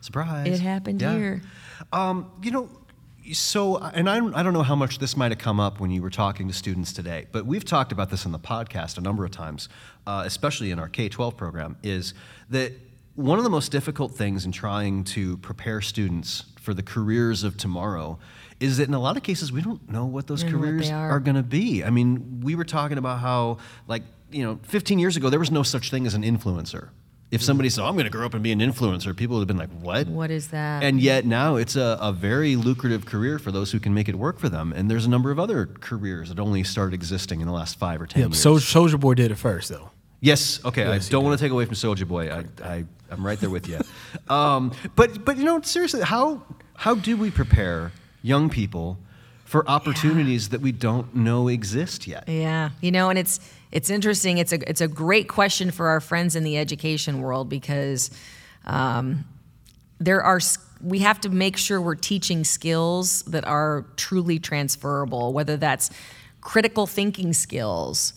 [0.00, 0.48] surprise.
[0.48, 1.14] It happened Yeah.
[1.14, 1.42] here.
[1.92, 2.68] Um, you know,
[3.32, 6.02] so, and I, I don't know how much this might have come up when you
[6.02, 9.24] were talking to students today, but we've talked about this in the podcast a number
[9.24, 9.68] of times,
[10.06, 12.12] uh, especially in our K 12 program, is
[12.50, 12.72] that
[13.14, 17.56] one of the most difficult things in trying to prepare students for the careers of
[17.56, 18.18] tomorrow
[18.60, 20.90] is that in a lot of cases we don't know what those don't what careers
[20.90, 21.10] are.
[21.10, 21.84] are going to be.
[21.84, 25.50] I mean, we were talking about how, like, you know, 15 years ago, there was
[25.50, 26.88] no such thing as an influencer.
[27.34, 29.48] If somebody said, I'm going to grow up and be an influencer, people would have
[29.48, 30.06] been like, what?
[30.06, 30.84] What is that?
[30.84, 34.14] And yet now it's a, a very lucrative career for those who can make it
[34.14, 34.72] work for them.
[34.72, 38.00] And there's a number of other careers that only started existing in the last five
[38.00, 38.40] or 10 Yep, years.
[38.40, 39.90] Sol- Soldier Boy did it first, though.
[40.20, 40.64] Yes.
[40.64, 40.84] Okay.
[40.84, 42.30] Yes, I don't want to take away from Soldier Boy.
[42.30, 43.80] I, I, I'm right there with you.
[44.34, 46.42] um, but, but you know, seriously, how,
[46.76, 47.90] how do we prepare
[48.22, 48.98] young people
[49.54, 52.28] for opportunities that we don't know exist yet?
[52.28, 53.38] Yeah, you know, and it's
[53.70, 54.38] it's interesting.
[54.38, 58.10] It's a it's a great question for our friends in the education world because
[58.64, 59.24] um,
[60.00, 60.40] there are
[60.82, 65.88] we have to make sure we're teaching skills that are truly transferable, whether that's
[66.40, 68.12] critical thinking skills,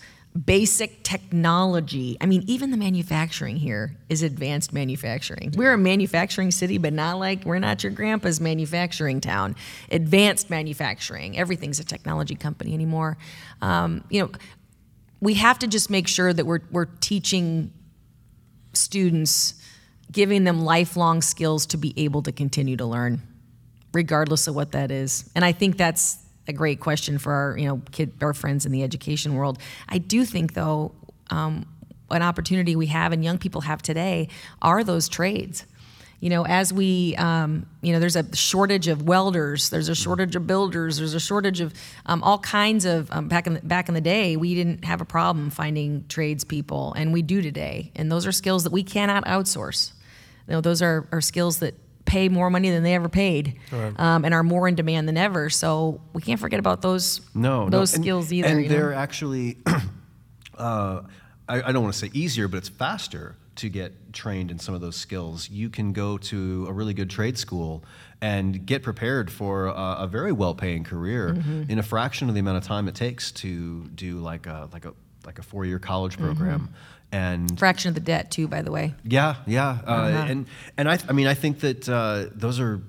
[0.46, 2.18] basic technology.
[2.22, 5.54] I mean, even the manufacturing here is advanced manufacturing.
[5.56, 9.56] We're a manufacturing city, but not like we're not your grandpa's manufacturing town.
[9.92, 11.38] Advanced manufacturing.
[11.38, 13.18] Everything's a technology company anymore.
[13.62, 14.32] Um, you know,
[15.20, 17.74] we have to just make sure that we're we're teaching
[18.74, 19.56] students,
[20.12, 23.22] giving them lifelong skills to be able to continue to learn,
[23.94, 25.30] regardless of what that is.
[25.36, 28.72] And I think that's a great question for our you know kid our friends in
[28.72, 29.60] the education world.
[29.90, 30.94] I do think though,
[31.30, 31.66] um,
[32.10, 34.30] an opportunity we have and young people have today
[34.62, 35.66] are those trades.
[36.20, 40.36] You know, as we, um, you know, there's a shortage of welders, there's a shortage
[40.36, 41.76] of builders, there's a shortage of
[42.08, 43.12] um, all kinds of.
[43.12, 46.94] Um, back in the, back in the day, we didn't have a problem finding tradespeople,
[46.94, 47.92] and we do today.
[47.96, 49.92] And those are skills that we cannot outsource.
[50.48, 51.76] You know, those are, are skills that
[52.08, 53.60] pay more money than they ever paid,
[53.98, 55.50] um, and are more in demand than ever.
[55.52, 57.70] So we can't forget about those No, no.
[57.70, 58.48] those And- skills either.
[58.48, 59.58] And they're actually,
[60.58, 61.02] uh,
[61.48, 64.76] I, I don't want to say easier, but it's faster to get trained in some
[64.76, 65.50] of those skills.
[65.50, 67.84] You can go to a really good trade school
[68.22, 71.70] and get prepared for a, a very well-paying career Mm-hmm.
[71.72, 74.86] in a fraction of the amount of time it takes to do like a like
[74.86, 74.94] a
[75.28, 76.26] like a four-year college Mm-hmm.
[76.26, 76.70] program.
[77.12, 78.94] And fraction of the debt too, by the way.
[79.06, 80.26] yeah, yeah, uh, Uh-huh.
[80.32, 80.46] and
[80.78, 82.82] and I, I mean, I think that uh, those are,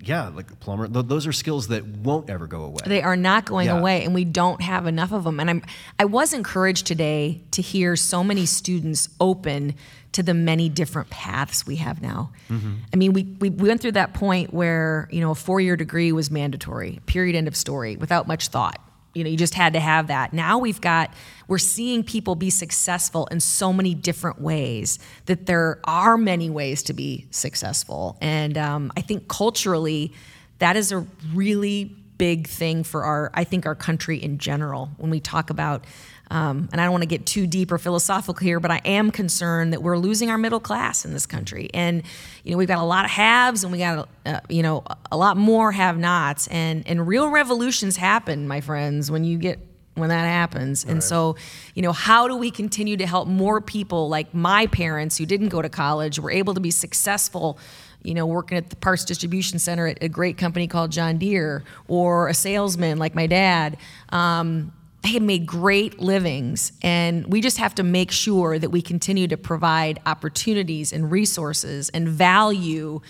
[0.00, 0.88] yeah, like plumber.
[0.88, 2.80] Those are skills that won't ever go away.
[2.86, 3.78] They are not going Yeah.
[3.78, 5.38] away, and we don't have enough of them.
[5.38, 5.62] And I'm,
[5.98, 9.74] I was encouraged today to hear so many students open
[10.12, 12.30] to the many different paths we have now.
[12.50, 15.76] I mean, we, we we went through that point where you know a four year
[15.76, 18.80] degree was mandatory, period, end of story, without much thought.
[19.18, 20.32] You know, you just had to have that.
[20.32, 21.12] Now we've got,
[21.48, 26.82] we're seeing people be successful in so many different ways that there are many ways
[26.84, 28.16] to be successful.
[28.20, 30.12] And um, I think culturally,
[30.58, 35.08] that is a really big thing for our i think our country in general when
[35.08, 35.84] we talk about
[36.30, 39.10] um, and i don't want to get too deep or philosophical here but i am
[39.10, 42.02] concerned that we're losing our middle class in this country and
[42.44, 45.16] you know we've got a lot of haves and we got uh, you know a
[45.16, 49.58] lot more have nots and and real revolutions happen my friends when you get
[49.98, 50.84] when that happens.
[50.84, 51.36] And so,
[51.74, 55.48] you know, how do we continue to help more people like my parents who didn't
[55.48, 57.58] go to college were able to be successful,
[58.02, 61.64] you know, working at the parts distribution center at a great company called John Deere
[61.88, 63.76] or a salesman like my dad.
[64.10, 68.82] Um, they had made great livings, and we just have to make sure that we
[68.82, 73.00] continue to provide opportunities and resources and value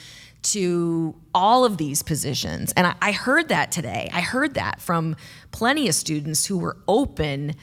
[0.41, 2.73] to all of these positions.
[2.77, 4.09] And I, I heard that today.
[4.13, 5.17] I heard that from
[5.51, 7.55] plenty of students who were open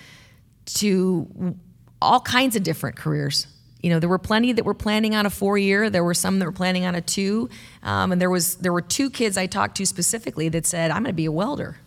[0.66, 1.56] to
[2.02, 3.48] all kinds of different careers.
[3.82, 5.90] You know, there were plenty that were planning on a four-year.
[5.92, 7.50] There were some that were planning on a two,
[7.84, 11.04] um, and there was there were two kids I talked to specifically that said, "I'm
[11.04, 11.78] going to be a welder,"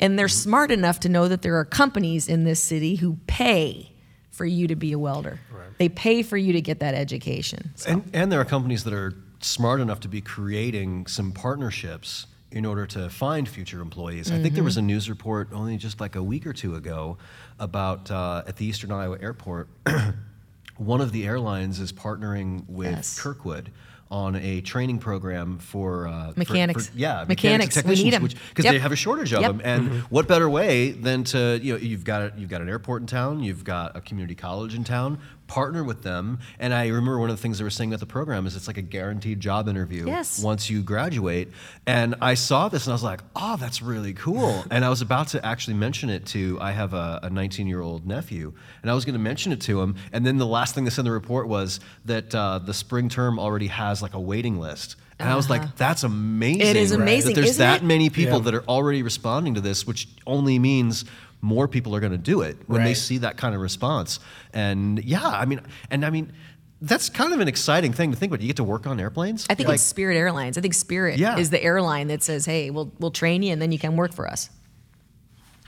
[0.00, 3.92] and they're smart enough to know that there are companies in this city who pay
[4.30, 5.40] for you to be a welder.
[5.52, 5.76] Right.
[5.78, 7.72] They pay for you to get that education.
[7.74, 12.26] So- And, and there are companies that are smart enough to be creating some partnerships
[12.50, 14.30] in order to find future employees.
[14.30, 14.84] I think there was Mm-hmm.
[14.84, 17.18] a news report only just like a week or two ago
[17.58, 19.68] about uh, at the Eastern Iowa Airport,
[20.76, 23.20] one of the airlines is partnering with Yes.
[23.20, 23.70] Kirkwood
[24.10, 26.88] on a training program for uh, Mechanics.
[26.88, 27.76] for- yeah, Mechanics.
[27.76, 28.40] We and need technicians, 'em.
[28.48, 28.72] because Yep.
[28.74, 29.50] they have a shortage of Yep.
[29.50, 29.60] them.
[29.64, 29.98] And Mm-hmm.
[30.08, 33.42] what better way than to you know you've got you've got an airport in town,
[33.42, 35.18] you've got a community college in town.
[35.48, 36.38] Partner with them.
[36.60, 38.66] And I remember one of the things they were saying about the program is it's
[38.68, 40.40] like a guaranteed job interview Yes.
[40.42, 41.48] once you graduate.
[41.86, 44.64] And I saw this and I was like, oh, that's really cool.
[44.70, 48.06] and I was about to actually mention it to, I have a 19 year old
[48.06, 49.96] nephew, and I was going to mention it to him.
[50.12, 53.08] And then the last thing they said in the report was that uh, the spring
[53.08, 54.96] term already has like a waiting list.
[55.20, 56.60] And I was like, that's amazing.
[56.62, 56.70] Uh-huh.
[56.70, 57.86] It is amazing, That there's isn't that it?
[57.86, 58.44] many people Yeah.
[58.44, 61.04] that are already responding to this, which only means
[61.40, 64.18] more people are going to do it when they see that kind of response.
[64.52, 66.32] And yeah, I mean, and I mean,
[66.80, 68.40] that's kind of an exciting thing to think about.
[68.40, 69.46] You get to work on airplanes.
[69.50, 70.56] I think Like, it's Spirit Airlines.
[70.58, 71.36] I think Spirit Yeah.
[71.38, 74.12] is the airline that says, "Hey, we'll we'll train you and then you can work
[74.12, 74.50] for us."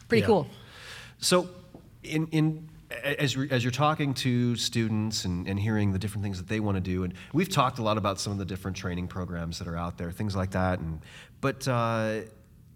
[0.09, 0.26] Pretty Yeah.
[0.26, 0.46] cool.
[1.18, 1.48] So,
[2.02, 2.68] in, in
[3.04, 6.59] as, you're- as you're talking to students and, and hearing the different things that they
[6.61, 9.59] want to do, and we've talked a lot about some of the different training programs
[9.61, 10.80] that are out there, things like that.
[10.80, 11.00] And
[11.40, 12.20] but uh,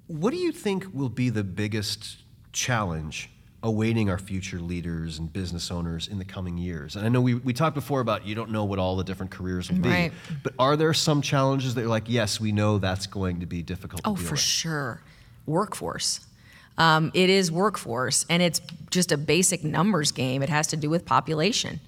[0.07, 2.19] what do you think will be the biggest
[2.55, 3.29] challenge
[3.63, 6.97] awaiting our future leaders and business owners in the coming years?
[6.97, 9.31] And I know we, we talked before about you don't know what all the different
[9.33, 10.13] careers will be, Right.
[10.43, 13.63] but are there some challenges that you're like, yes, we know that's going to be
[13.63, 14.41] difficult Oh, to deal for with?
[14.41, 15.03] sure.
[15.47, 16.21] Workforce.
[16.77, 20.43] Um, it is workforce, and it's just a basic numbers game.
[20.43, 21.81] It has to do with population.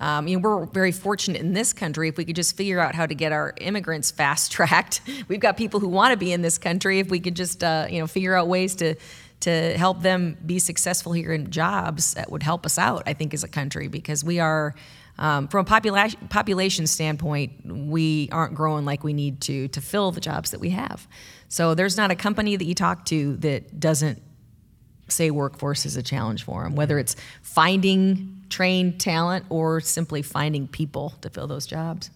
[0.00, 2.94] Um, you know, we're very fortunate in this country if we could just figure out
[2.94, 5.00] how to get our immigrants fast tracked.
[5.28, 6.98] We've got people who want to be in this country.
[6.98, 8.94] If we could just, uh, you know, figure out ways to
[9.42, 13.02] to help them be successful here in jobs, that would help us out.
[13.06, 14.74] I think as a country because we are.
[15.18, 20.10] Um, from a population population standpoint, we aren't growing like we need to to fill
[20.10, 21.06] the jobs that we have.
[21.48, 24.22] So there's not a company that you talk to that doesn't
[25.08, 30.66] say workforce is a challenge for them, whether it's finding trained talent or simply finding
[30.66, 32.10] people to fill those jobs.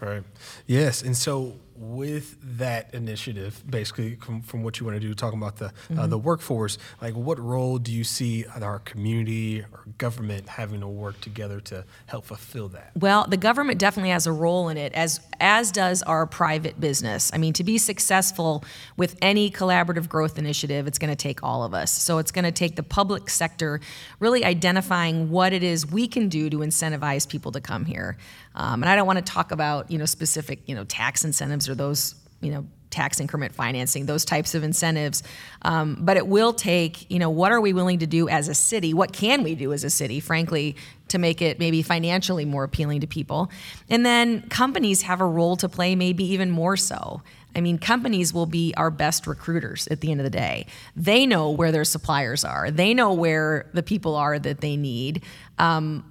[0.00, 0.22] Right.
[0.66, 1.02] Yes.
[1.02, 5.56] And so with that initiative, basically from, from what you want to do, talking about
[5.56, 10.80] the uh, the workforce, like what role do you see our community or government having
[10.80, 12.92] to work together to help fulfill that?
[12.98, 17.32] Well, the government definitely has a role in it, as as does our private business.
[17.34, 18.64] I mean, to be successful
[18.96, 21.90] with any collaborative growth initiative, it's going to take all of us.
[21.90, 23.80] So it's going to take the public sector
[24.20, 28.16] really identifying what it is we can do to incentivize people to come here.
[28.54, 31.68] Um, and I don't want to talk about you know specific you know tax incentives
[31.72, 35.24] or those you know tax increment financing, those types of incentives.
[35.62, 38.54] Um, but it will take, you know, what are we willing to do as a
[38.54, 38.94] city?
[38.94, 40.76] What can we do as a city, frankly,
[41.08, 43.50] to make it maybe financially more appealing to people?
[43.88, 47.22] And then companies have a role to play, maybe even more so.
[47.56, 50.66] I mean, companies will be our best recruiters at the end of the day.
[50.94, 55.22] They know where their suppliers are, they know where the people are that they need.
[55.58, 56.08] Um,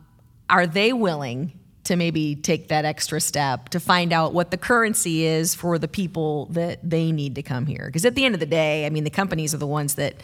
[0.49, 5.25] are they willing to maybe take that extra step to find out what the currency
[5.25, 7.85] is for the people that they need to come here.
[7.87, 10.15] Because at the end of the day, I mean, the companies are the ones that,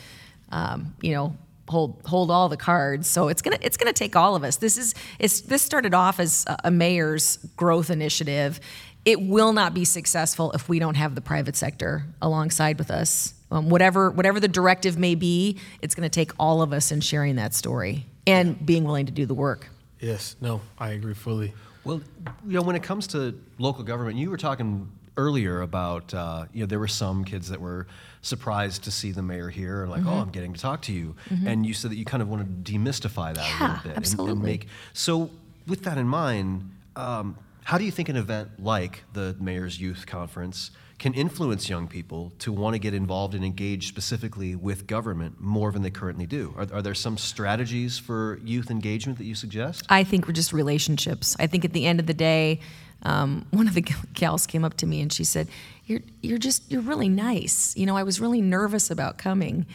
[0.52, 1.36] um, you know,
[1.67, 3.08] hold hold all the cards.
[3.10, 4.58] So it's gonna it's gonna take all of us.
[4.58, 8.60] This is it's this started off as a, mayor's growth initiative.
[9.04, 13.34] It will not be successful if we don't have the private sector alongside with us.
[13.50, 17.02] Um, whatever whatever the directive may be, it's going to take all of us in
[17.02, 19.70] sharing that story and being willing to do the work.
[19.99, 20.36] Yes.
[20.41, 21.53] No, I agree fully.
[21.83, 22.01] Well,
[22.45, 26.60] you know, when it comes to local government, you were talking earlier about, uh, you
[26.60, 27.88] know, there were some kids that were
[28.21, 30.10] surprised to see the mayor here and like, Mm-hmm.
[30.10, 31.15] oh, I'm getting to talk to you.
[31.45, 33.95] And you said that you kind of want to demystify that a little bit.
[34.19, 35.31] and- And, make, so,
[35.65, 40.05] with that in mind, um, how do you think an event like the Mayor's Youth
[40.05, 45.39] Conference can influence young people to want to get involved and engage specifically with government
[45.39, 46.53] more than they currently do?
[46.57, 49.86] Are, are there some strategies for youth engagement that you suggest?
[49.89, 51.36] I think we're just relationships.
[51.39, 52.62] I think at the end of the day,
[53.03, 55.47] um, one of the gals came up to me and she said,
[55.86, 57.77] "You're you're just you're really nice.
[57.77, 59.67] You know, I was really nervous about coming,"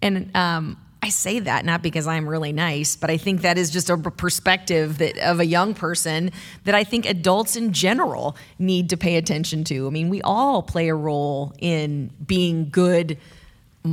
[0.00, 3.70] and um, I say that not because I'm really nice, but I think that is
[3.70, 6.32] just a perspective that of a young person
[6.64, 9.86] that I think adults in general need to pay attention to.
[9.86, 13.16] I mean, we all play a role in being good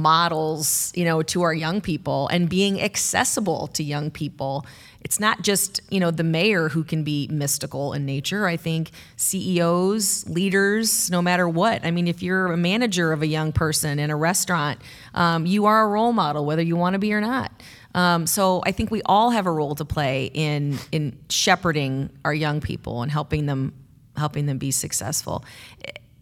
[0.02, 4.66] models, you know, to our young people and being accessible to young people.
[5.02, 8.48] It's not just, you know, the mayor who can be mystical in nature.
[8.48, 11.86] I think CEOs, leaders, no matter what.
[11.86, 14.82] I mean, if you're a manager of a young person in a restaurant,
[15.14, 17.52] um, you are a role model, whether you want to be or not.
[17.94, 22.34] Um, so I think we all have a role to play in in shepherding our
[22.34, 23.74] young people and helping them
[24.18, 25.46] helping them be successful.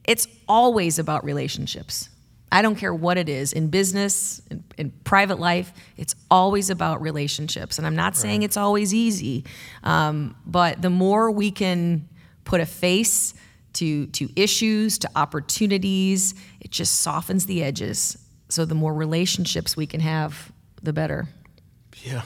[0.03, 2.09] It's always about relationships.
[2.53, 7.01] I don't care what it is in business, in, in private life, it's always about
[7.01, 7.79] relationships.
[7.79, 9.43] And I'm not saying it's always easy,
[9.83, 12.07] um, but the more we can
[12.45, 13.33] put a face
[13.73, 16.35] to to issues, to opportunities.
[16.61, 18.17] It just softens the edges.
[18.49, 20.51] So the more relationships we can have,
[20.83, 21.27] the better.
[22.03, 22.21] Yeah.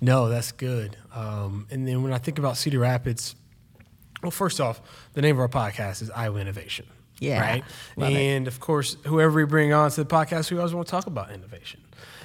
[0.00, 0.96] No, that's good.
[1.14, 3.34] Um, and then when I think about Cedar Rapids,
[4.22, 4.80] well, first off,
[5.14, 6.86] the name of our podcast is Iowa Innovation.
[7.20, 7.64] Yeah, Right.
[7.96, 8.16] love it.
[8.16, 11.06] and of course, whoever we bring on to the podcast, we always want to talk
[11.06, 11.80] about innovation.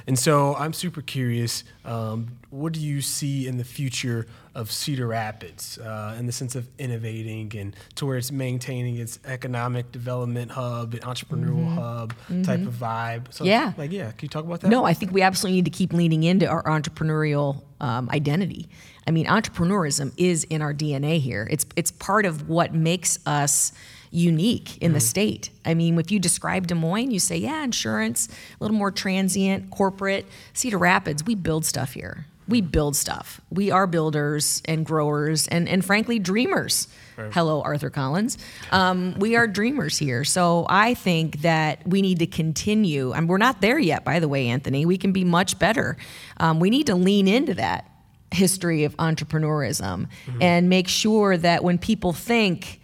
[0.08, 1.64] And so I'm super curious.
[1.84, 6.56] Um, what do you see in the future of Cedar Rapids uh, in the sense
[6.56, 12.66] of innovating and to where it's maintaining its economic development hub, an entrepreneurial hub type
[12.68, 13.34] of vibe?
[13.34, 13.46] So, Mm-hmm.
[13.48, 13.74] Yeah.
[13.78, 14.12] Like, yeah.
[14.12, 14.70] Can you talk about that?
[14.70, 18.70] No, I think we absolutely need to keep leaning into our entrepreneurial um, identity.
[19.08, 21.48] I mean, entrepreneurism is in our DNA here.
[21.50, 23.72] It's it's part of what makes us
[24.16, 25.50] unique in the state.
[25.66, 29.70] I mean, if you describe Des Moines, you say, yeah, insurance, a little more transient,
[29.70, 30.26] corporate.
[30.54, 32.26] Cedar Rapids, we build stuff here.
[32.48, 33.42] We build stuff.
[33.50, 36.88] We are builders and growers and, and frankly, dreamers.
[37.32, 38.38] Hello, Arthur Collins.
[38.72, 40.24] Um, we are dreamers here.
[40.24, 44.28] So I think that we need to continue, and we're not there yet, by the
[44.28, 44.86] way, Anthony.
[44.86, 45.98] We can be much better.
[46.38, 47.90] Um, we need to lean into that
[48.32, 50.08] history of entrepreneurism
[50.42, 52.82] and make sure that when people think,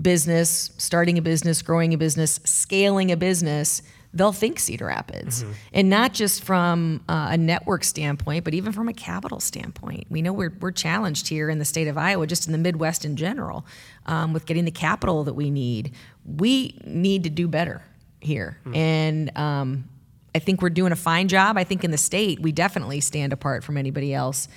[0.00, 3.82] business, starting a business, growing a business, scaling a business,
[4.12, 5.44] they'll think Cedar Rapids.
[5.72, 10.06] And not just from uh, a network standpoint, but even from a capital standpoint.
[10.10, 13.04] We know we're, we're challenged here in the state of Iowa, just in the Midwest
[13.04, 13.64] in general,
[14.06, 15.92] um, with getting the capital that we need.
[16.24, 17.82] We need to do better
[18.20, 18.58] here.
[18.74, 19.88] And um,
[20.34, 21.56] I think we're doing a fine job.
[21.56, 24.48] I think in the state, we definitely stand apart from anybody else.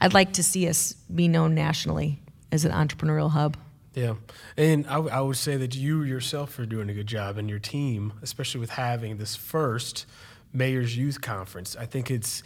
[0.00, 2.18] I'd like to see us be known nationally
[2.50, 3.56] as an entrepreneurial hub.
[3.94, 4.14] Yeah,
[4.56, 7.50] and I, w- I would say that you yourself are doing a good job, and
[7.50, 10.06] your team, especially with having this first
[10.52, 11.76] Mayor's Youth Conference.
[11.76, 12.42] I think it's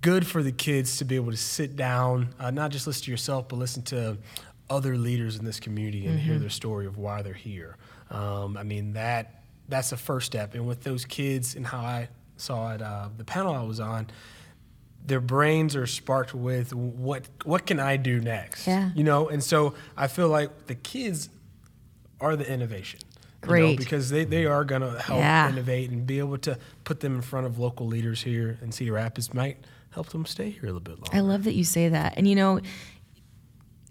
[0.00, 3.10] good for the kids to be able to sit down, uh, not just listen to
[3.10, 4.18] yourself, but listen to
[4.68, 7.76] other leaders in this community and hear their story of why they're here.
[8.10, 12.08] Um, I mean that that's the first step, and with those kids and how I
[12.36, 14.08] saw it, uh, the panel I was on
[15.04, 18.66] their brains are sparked with what what can I do next?
[18.66, 18.90] Yeah.
[18.94, 21.28] You know, and so I feel like the kids
[22.20, 23.00] are the innovation.
[23.42, 23.78] you know, Great.
[23.78, 25.50] because they, they are going to help Yeah.
[25.50, 28.92] innovate and be able to put them in front of local leaders here in Cedar
[28.94, 29.58] Rapids might
[29.90, 31.10] help them stay here a little bit longer.
[31.16, 32.14] I love that you say that.
[32.16, 32.60] And you know,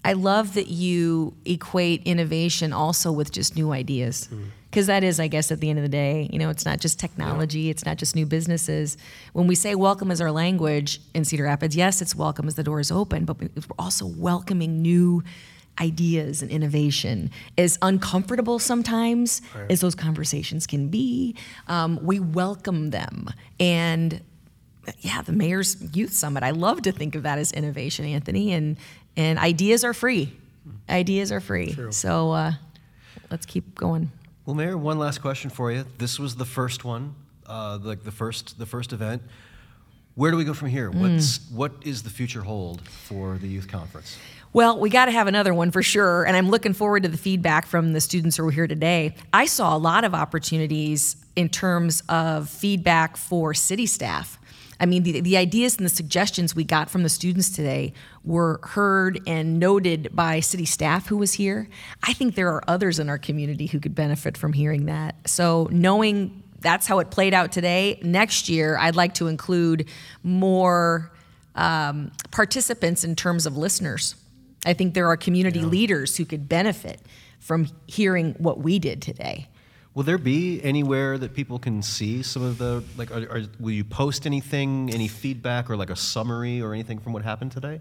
[0.06, 4.30] I love that you equate innovation also with just new ideas.
[4.70, 6.80] Because that is, I guess, at the end of the day, you know, it's not
[6.80, 8.98] just technology, it's not just new businesses.
[9.34, 12.64] When we say welcome is our language in Cedar Rapids, yes, it's welcome as the
[12.64, 15.24] door is open, but we're also welcoming new
[15.80, 17.30] ideas and innovation.
[17.58, 21.36] As uncomfortable sometimes as those conversations can be,
[21.68, 23.30] um, we welcome them.
[23.60, 24.22] And
[25.00, 26.44] yeah, the mayor's youth summit.
[26.44, 28.76] I love to think of that as innovation, Anthony, and
[29.16, 30.34] and ideas are free.
[30.90, 31.76] Ideas are free.
[31.92, 32.52] So uh,
[33.30, 34.12] let's keep going.
[34.46, 35.86] Well, Mayor, one last question for you.
[35.98, 37.16] This was the first one,
[37.48, 39.22] uh, like the first the first event.
[40.16, 40.92] Where do we go from here?
[40.92, 44.18] What's what is the future hold for the youth conference?
[44.52, 47.18] Well, we got to have another one for sure, and I'm looking forward to the
[47.18, 49.16] feedback from the students who were here today.
[49.34, 54.38] I saw a lot of opportunities in terms of feedback for city staff.
[54.84, 57.94] I mean, the, the ideas and the suggestions we got from the students today
[58.26, 61.70] were heard and noted by city staff who was here.
[62.06, 65.16] I think there are others in our community who could benefit from hearing that.
[65.26, 69.88] So, knowing that's how it played out today, next year I'd like to include
[70.22, 71.14] more
[71.56, 74.16] um, participants in terms of listeners.
[74.66, 77.00] I think there are community leaders who could benefit
[77.40, 79.48] from hearing what we did today.
[79.96, 83.12] Will there be anywhere that people can see some of the like?
[83.12, 87.14] Are, are, will you post anything, any feedback, or like a summary or anything from
[87.14, 87.80] what happened today?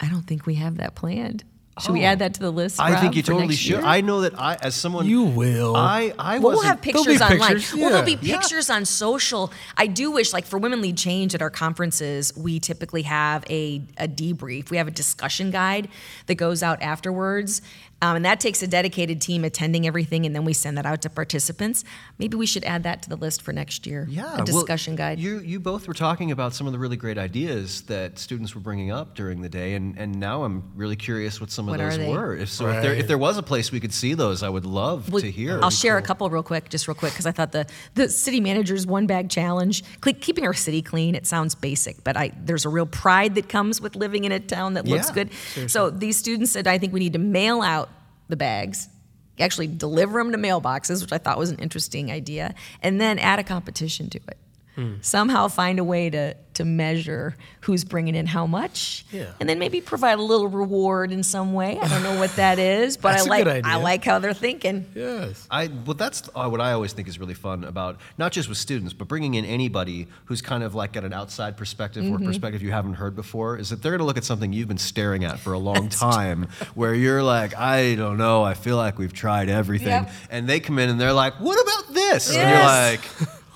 [0.00, 1.44] I don't think we have that planned.
[1.80, 2.08] Should we Oh.
[2.08, 2.80] add that to the list?
[2.80, 3.70] I Rob, think you for totally next should.
[3.78, 3.82] year?
[3.84, 5.76] I know that I, as someone, You will.
[5.76, 7.38] I, I Well, we'll have pictures online.
[7.38, 8.18] pictures, Well, there'll be yeah.
[8.34, 8.38] Yeah.
[8.40, 9.52] pictures on social.
[9.76, 13.80] I do wish, like for Women Lead Change at our conferences, we typically have a,
[13.96, 14.70] a debrief.
[14.70, 15.86] We have a discussion guide
[16.26, 17.62] that goes out afterwards.
[18.00, 21.02] Um, and that takes a dedicated team attending everything, and then we send that out
[21.02, 21.84] to participants.
[22.18, 24.06] Maybe we should add that to the list for next year.
[24.08, 25.18] Yeah, a well, discussion guide.
[25.18, 28.60] You you both were talking about some of the really great ideas that students were
[28.60, 31.80] bringing up during the day, and, and now I'm really curious what some of What
[31.80, 32.36] are those were.
[32.36, 34.64] If so, if there if there was a place we could see those, I would
[34.66, 35.60] love Well, to hear.
[35.60, 38.40] I'll share a couple real quick, just real quick, because I thought the the city
[38.40, 41.16] manager's one bag challenge, cle- keeping our city clean.
[41.16, 44.38] It sounds basic, but I there's a real pride that comes with living in a
[44.38, 45.70] town that looks Yeah, good.
[45.70, 47.87] So these students said, I think we need to mail out
[48.28, 48.88] the bags,
[49.40, 53.38] actually deliver them to mailboxes, which I thought was an interesting idea, and then add
[53.38, 54.38] a competition to it.
[55.00, 59.26] Somehow find a way to to measure who's bringing in how much, Yeah.
[59.38, 61.78] and then maybe provide a little reward in some way.
[61.80, 64.34] I don't know what that is, but That's I a like I like how they're
[64.34, 64.84] thinking.
[64.92, 65.46] Yes.
[65.52, 68.58] I well, that's uh, what I always think is really fun about not just with
[68.58, 72.22] students, but bringing in anybody who's kind of like got an outside perspective Mm-hmm.
[72.22, 73.56] or perspective you haven't heard before.
[73.56, 75.88] Is that they're going to look at something you've been staring at for a long
[75.90, 80.10] time, where you're like, I don't know, I feel like we've tried everything, Yep.
[80.30, 82.34] and they come in and they're like, What about this?
[82.34, 83.00] And you're like.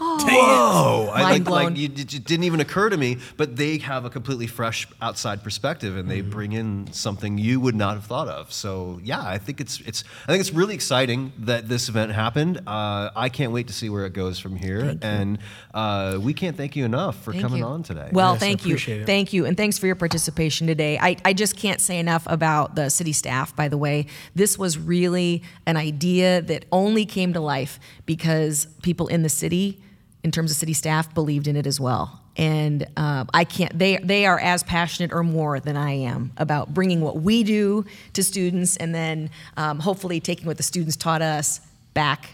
[0.03, 1.11] Whoa!
[1.13, 4.47] I like, like you, it didn't even occur to me, but they have a completely
[4.47, 6.31] fresh outside perspective, and they Mm-hmm.
[6.31, 8.53] bring in something you would not have thought of.
[8.53, 12.59] So yeah, I think it's it's I think it's really exciting that this event happened.
[12.67, 15.39] Uh, I can't wait to see where it goes from here, and
[15.75, 17.65] uh, we can't thank you enough for Thank coming you.
[17.67, 18.09] on today.
[18.13, 18.77] Well, Yes, thank you.
[18.77, 19.07] it.
[19.07, 19.47] Thank you.
[19.47, 20.99] And thanks for your participation today.
[21.01, 24.07] I, I just can't say enough about the city staff, by the way.
[24.35, 29.81] This was really an idea that only came to life because people in the city,
[30.25, 32.21] in terms of city staff, believed in it as well.
[32.37, 36.73] And um, I can't, they, they are as passionate or more than I am about
[36.73, 41.21] bringing what we do to students and then um, hopefully taking what the students taught
[41.21, 41.61] us
[41.93, 42.31] back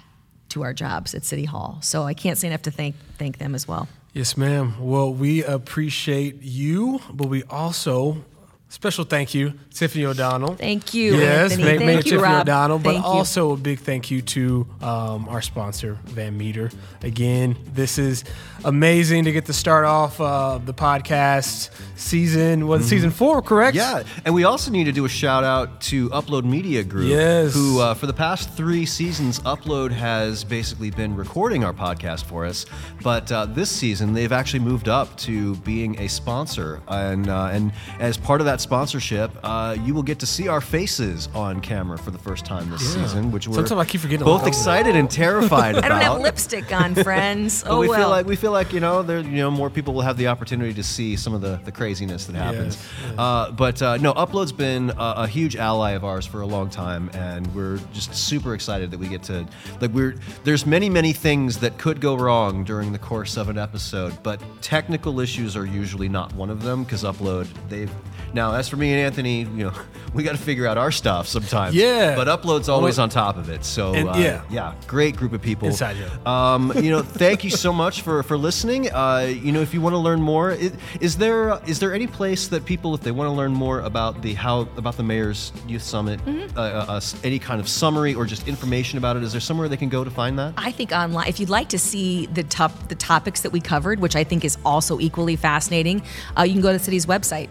[0.51, 1.79] to our jobs at City Hall.
[1.83, 3.89] So I can't say enough to thank, thank them as well.
[4.13, 4.75] Yes, ma'am.
[4.81, 8.25] Well, we appreciate you, but we also
[8.69, 10.55] special thank you, Tiffany O'Donnell.
[10.57, 11.63] Thank you, Yes, Anthony.
[11.65, 12.43] Mayor, Thank Mayor you, Tiffany Rob.
[12.43, 13.11] O'Donnell, but Thank you.
[13.11, 16.71] also a big thank you to um, our sponsor, Van Meter.
[17.03, 18.25] Again, this is
[18.65, 22.67] amazing to get to start off uh, the podcast season.
[22.67, 22.89] Was Mm-hmm.
[22.89, 23.77] season four, correct?
[23.77, 27.09] Yeah, and we also need to do a shout out to Upload Media Group.
[27.09, 27.55] Yes.
[27.55, 32.45] Who, uh, for the past three seasons, Upload has basically been recording our podcast for
[32.47, 32.67] us.
[33.03, 36.81] But uh, this season, they've actually moved up to being a sponsor.
[36.89, 40.61] And, uh, and as part of that sponsorship, uh, you will get to see our
[40.61, 43.03] faces on camera for the first time this Yeah.
[43.05, 46.73] season, which we're Sometimes I keep forgetting both excited and terrified I don't have lipstick
[46.73, 47.63] on, friends.
[47.69, 47.99] But oh we well.
[48.01, 50.29] feel like we feel like you know there you know more people will have the
[50.29, 52.77] opportunity to see some of the, the craziness that happens.
[52.77, 53.15] Yes, yes.
[53.19, 56.71] Uh, but uh, no, Upload's been a, a huge ally of ours for a long
[56.71, 59.47] time, and we're just super excited that we get to
[59.81, 63.59] like we're there's many many things that could go wrong during the course of an
[63.59, 67.91] episode, but technical issues are usually not one of them because Upload they've
[68.35, 69.73] now as for me and Anthony, you know
[70.15, 71.75] we got to figure out our stuff sometimes.
[71.75, 72.15] Yeah.
[72.17, 73.65] but Upload's always on top of it.
[73.65, 74.43] So And- uh, yeah.
[74.51, 75.69] yeah, great group of people.
[75.69, 76.27] Inside joke.
[76.27, 78.91] Um, you know, thank you so much for for listening.
[78.93, 82.07] Uh, you know, if you want to learn more, i- is there is there any
[82.07, 85.53] place that people, if they want to learn more about the how about the mayor's
[85.67, 86.59] youth summit, Mm-hmm.
[86.59, 89.23] uh, uh, uh, any kind of summary or just information about it?
[89.23, 90.55] Is there somewhere they can go to find that?
[90.57, 94.01] I think online, if you'd like to see the top the topics that we covered,
[94.01, 96.03] which I think is also equally fascinating,
[96.39, 97.49] uh, you can go to the city's website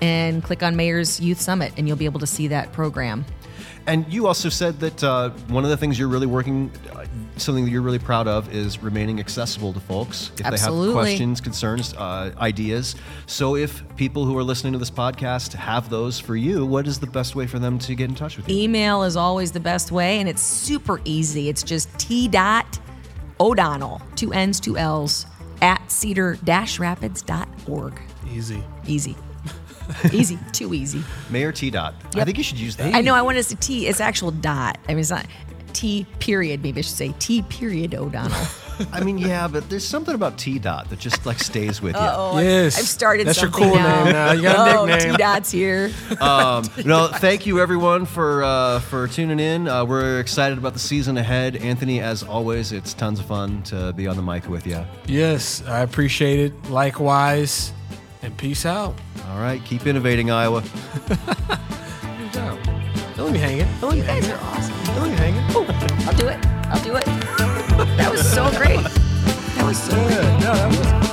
[0.00, 3.24] and click on Mayor's Youth Summit, and you'll be able to see that program.
[3.86, 7.64] And you also said that uh, one of the things you're really working, uh, something
[7.64, 11.94] that you're really proud of, is remaining accessible to folks if they have questions, concerns,
[11.94, 12.94] uh, ideas.
[13.26, 17.00] So if people who are listening to this podcast have those for you, what is
[17.00, 18.62] the best way for them to get in touch with you?
[18.62, 21.48] Email is always the best way, and it's super easy.
[21.48, 22.78] It's just t dot
[23.40, 25.26] O'Donnell, two N's, two L's,
[25.62, 28.00] at cedar rapids.org.
[28.30, 28.62] Easy.
[28.86, 29.16] Easy.
[30.12, 30.38] easy.
[30.52, 31.02] Too easy.
[31.30, 31.70] Mayor T.
[31.70, 31.94] Dot.
[32.14, 32.94] I think you should use that.
[32.94, 34.78] I know I wanted to say T, it's actual dot.
[34.88, 35.26] I mean, it's not
[35.72, 36.62] T period.
[36.62, 38.36] Maybe I should say T period O'Donnell.
[38.92, 40.58] I mean, yeah, but there's something about T.
[40.58, 42.00] Dot that just like stays with you.
[42.02, 42.78] Oh, I- Yes.
[42.78, 44.04] I've started That's your something cool now.
[44.04, 44.32] name now.
[44.32, 45.12] You got a oh, nickname.
[45.12, 45.90] T dots here.
[46.20, 49.68] Um, no, thank you everyone for uh, for tuning in.
[49.68, 51.56] Uh, we're excited about the season ahead.
[51.56, 54.84] Anthony, as always, it's tons of fun to be on the mic with you.
[55.06, 56.70] Yes, I appreciate it.
[56.70, 57.72] Likewise,
[58.22, 58.94] and peace out.
[59.30, 59.62] All right.
[59.64, 60.62] Keep innovating, Iowa.
[61.08, 62.58] Good job.
[63.16, 63.68] Don't let me hang it.
[63.80, 64.30] Don't let you me guys hanging.
[64.32, 64.84] are awesome.
[64.94, 66.06] Don't let me hang it.
[66.06, 66.46] I'll do it.
[66.66, 67.04] I'll do it.
[67.96, 68.82] That was so great.
[68.82, 70.38] That was so yeah.
[70.40, 70.68] No, that
[71.02, 71.09] was.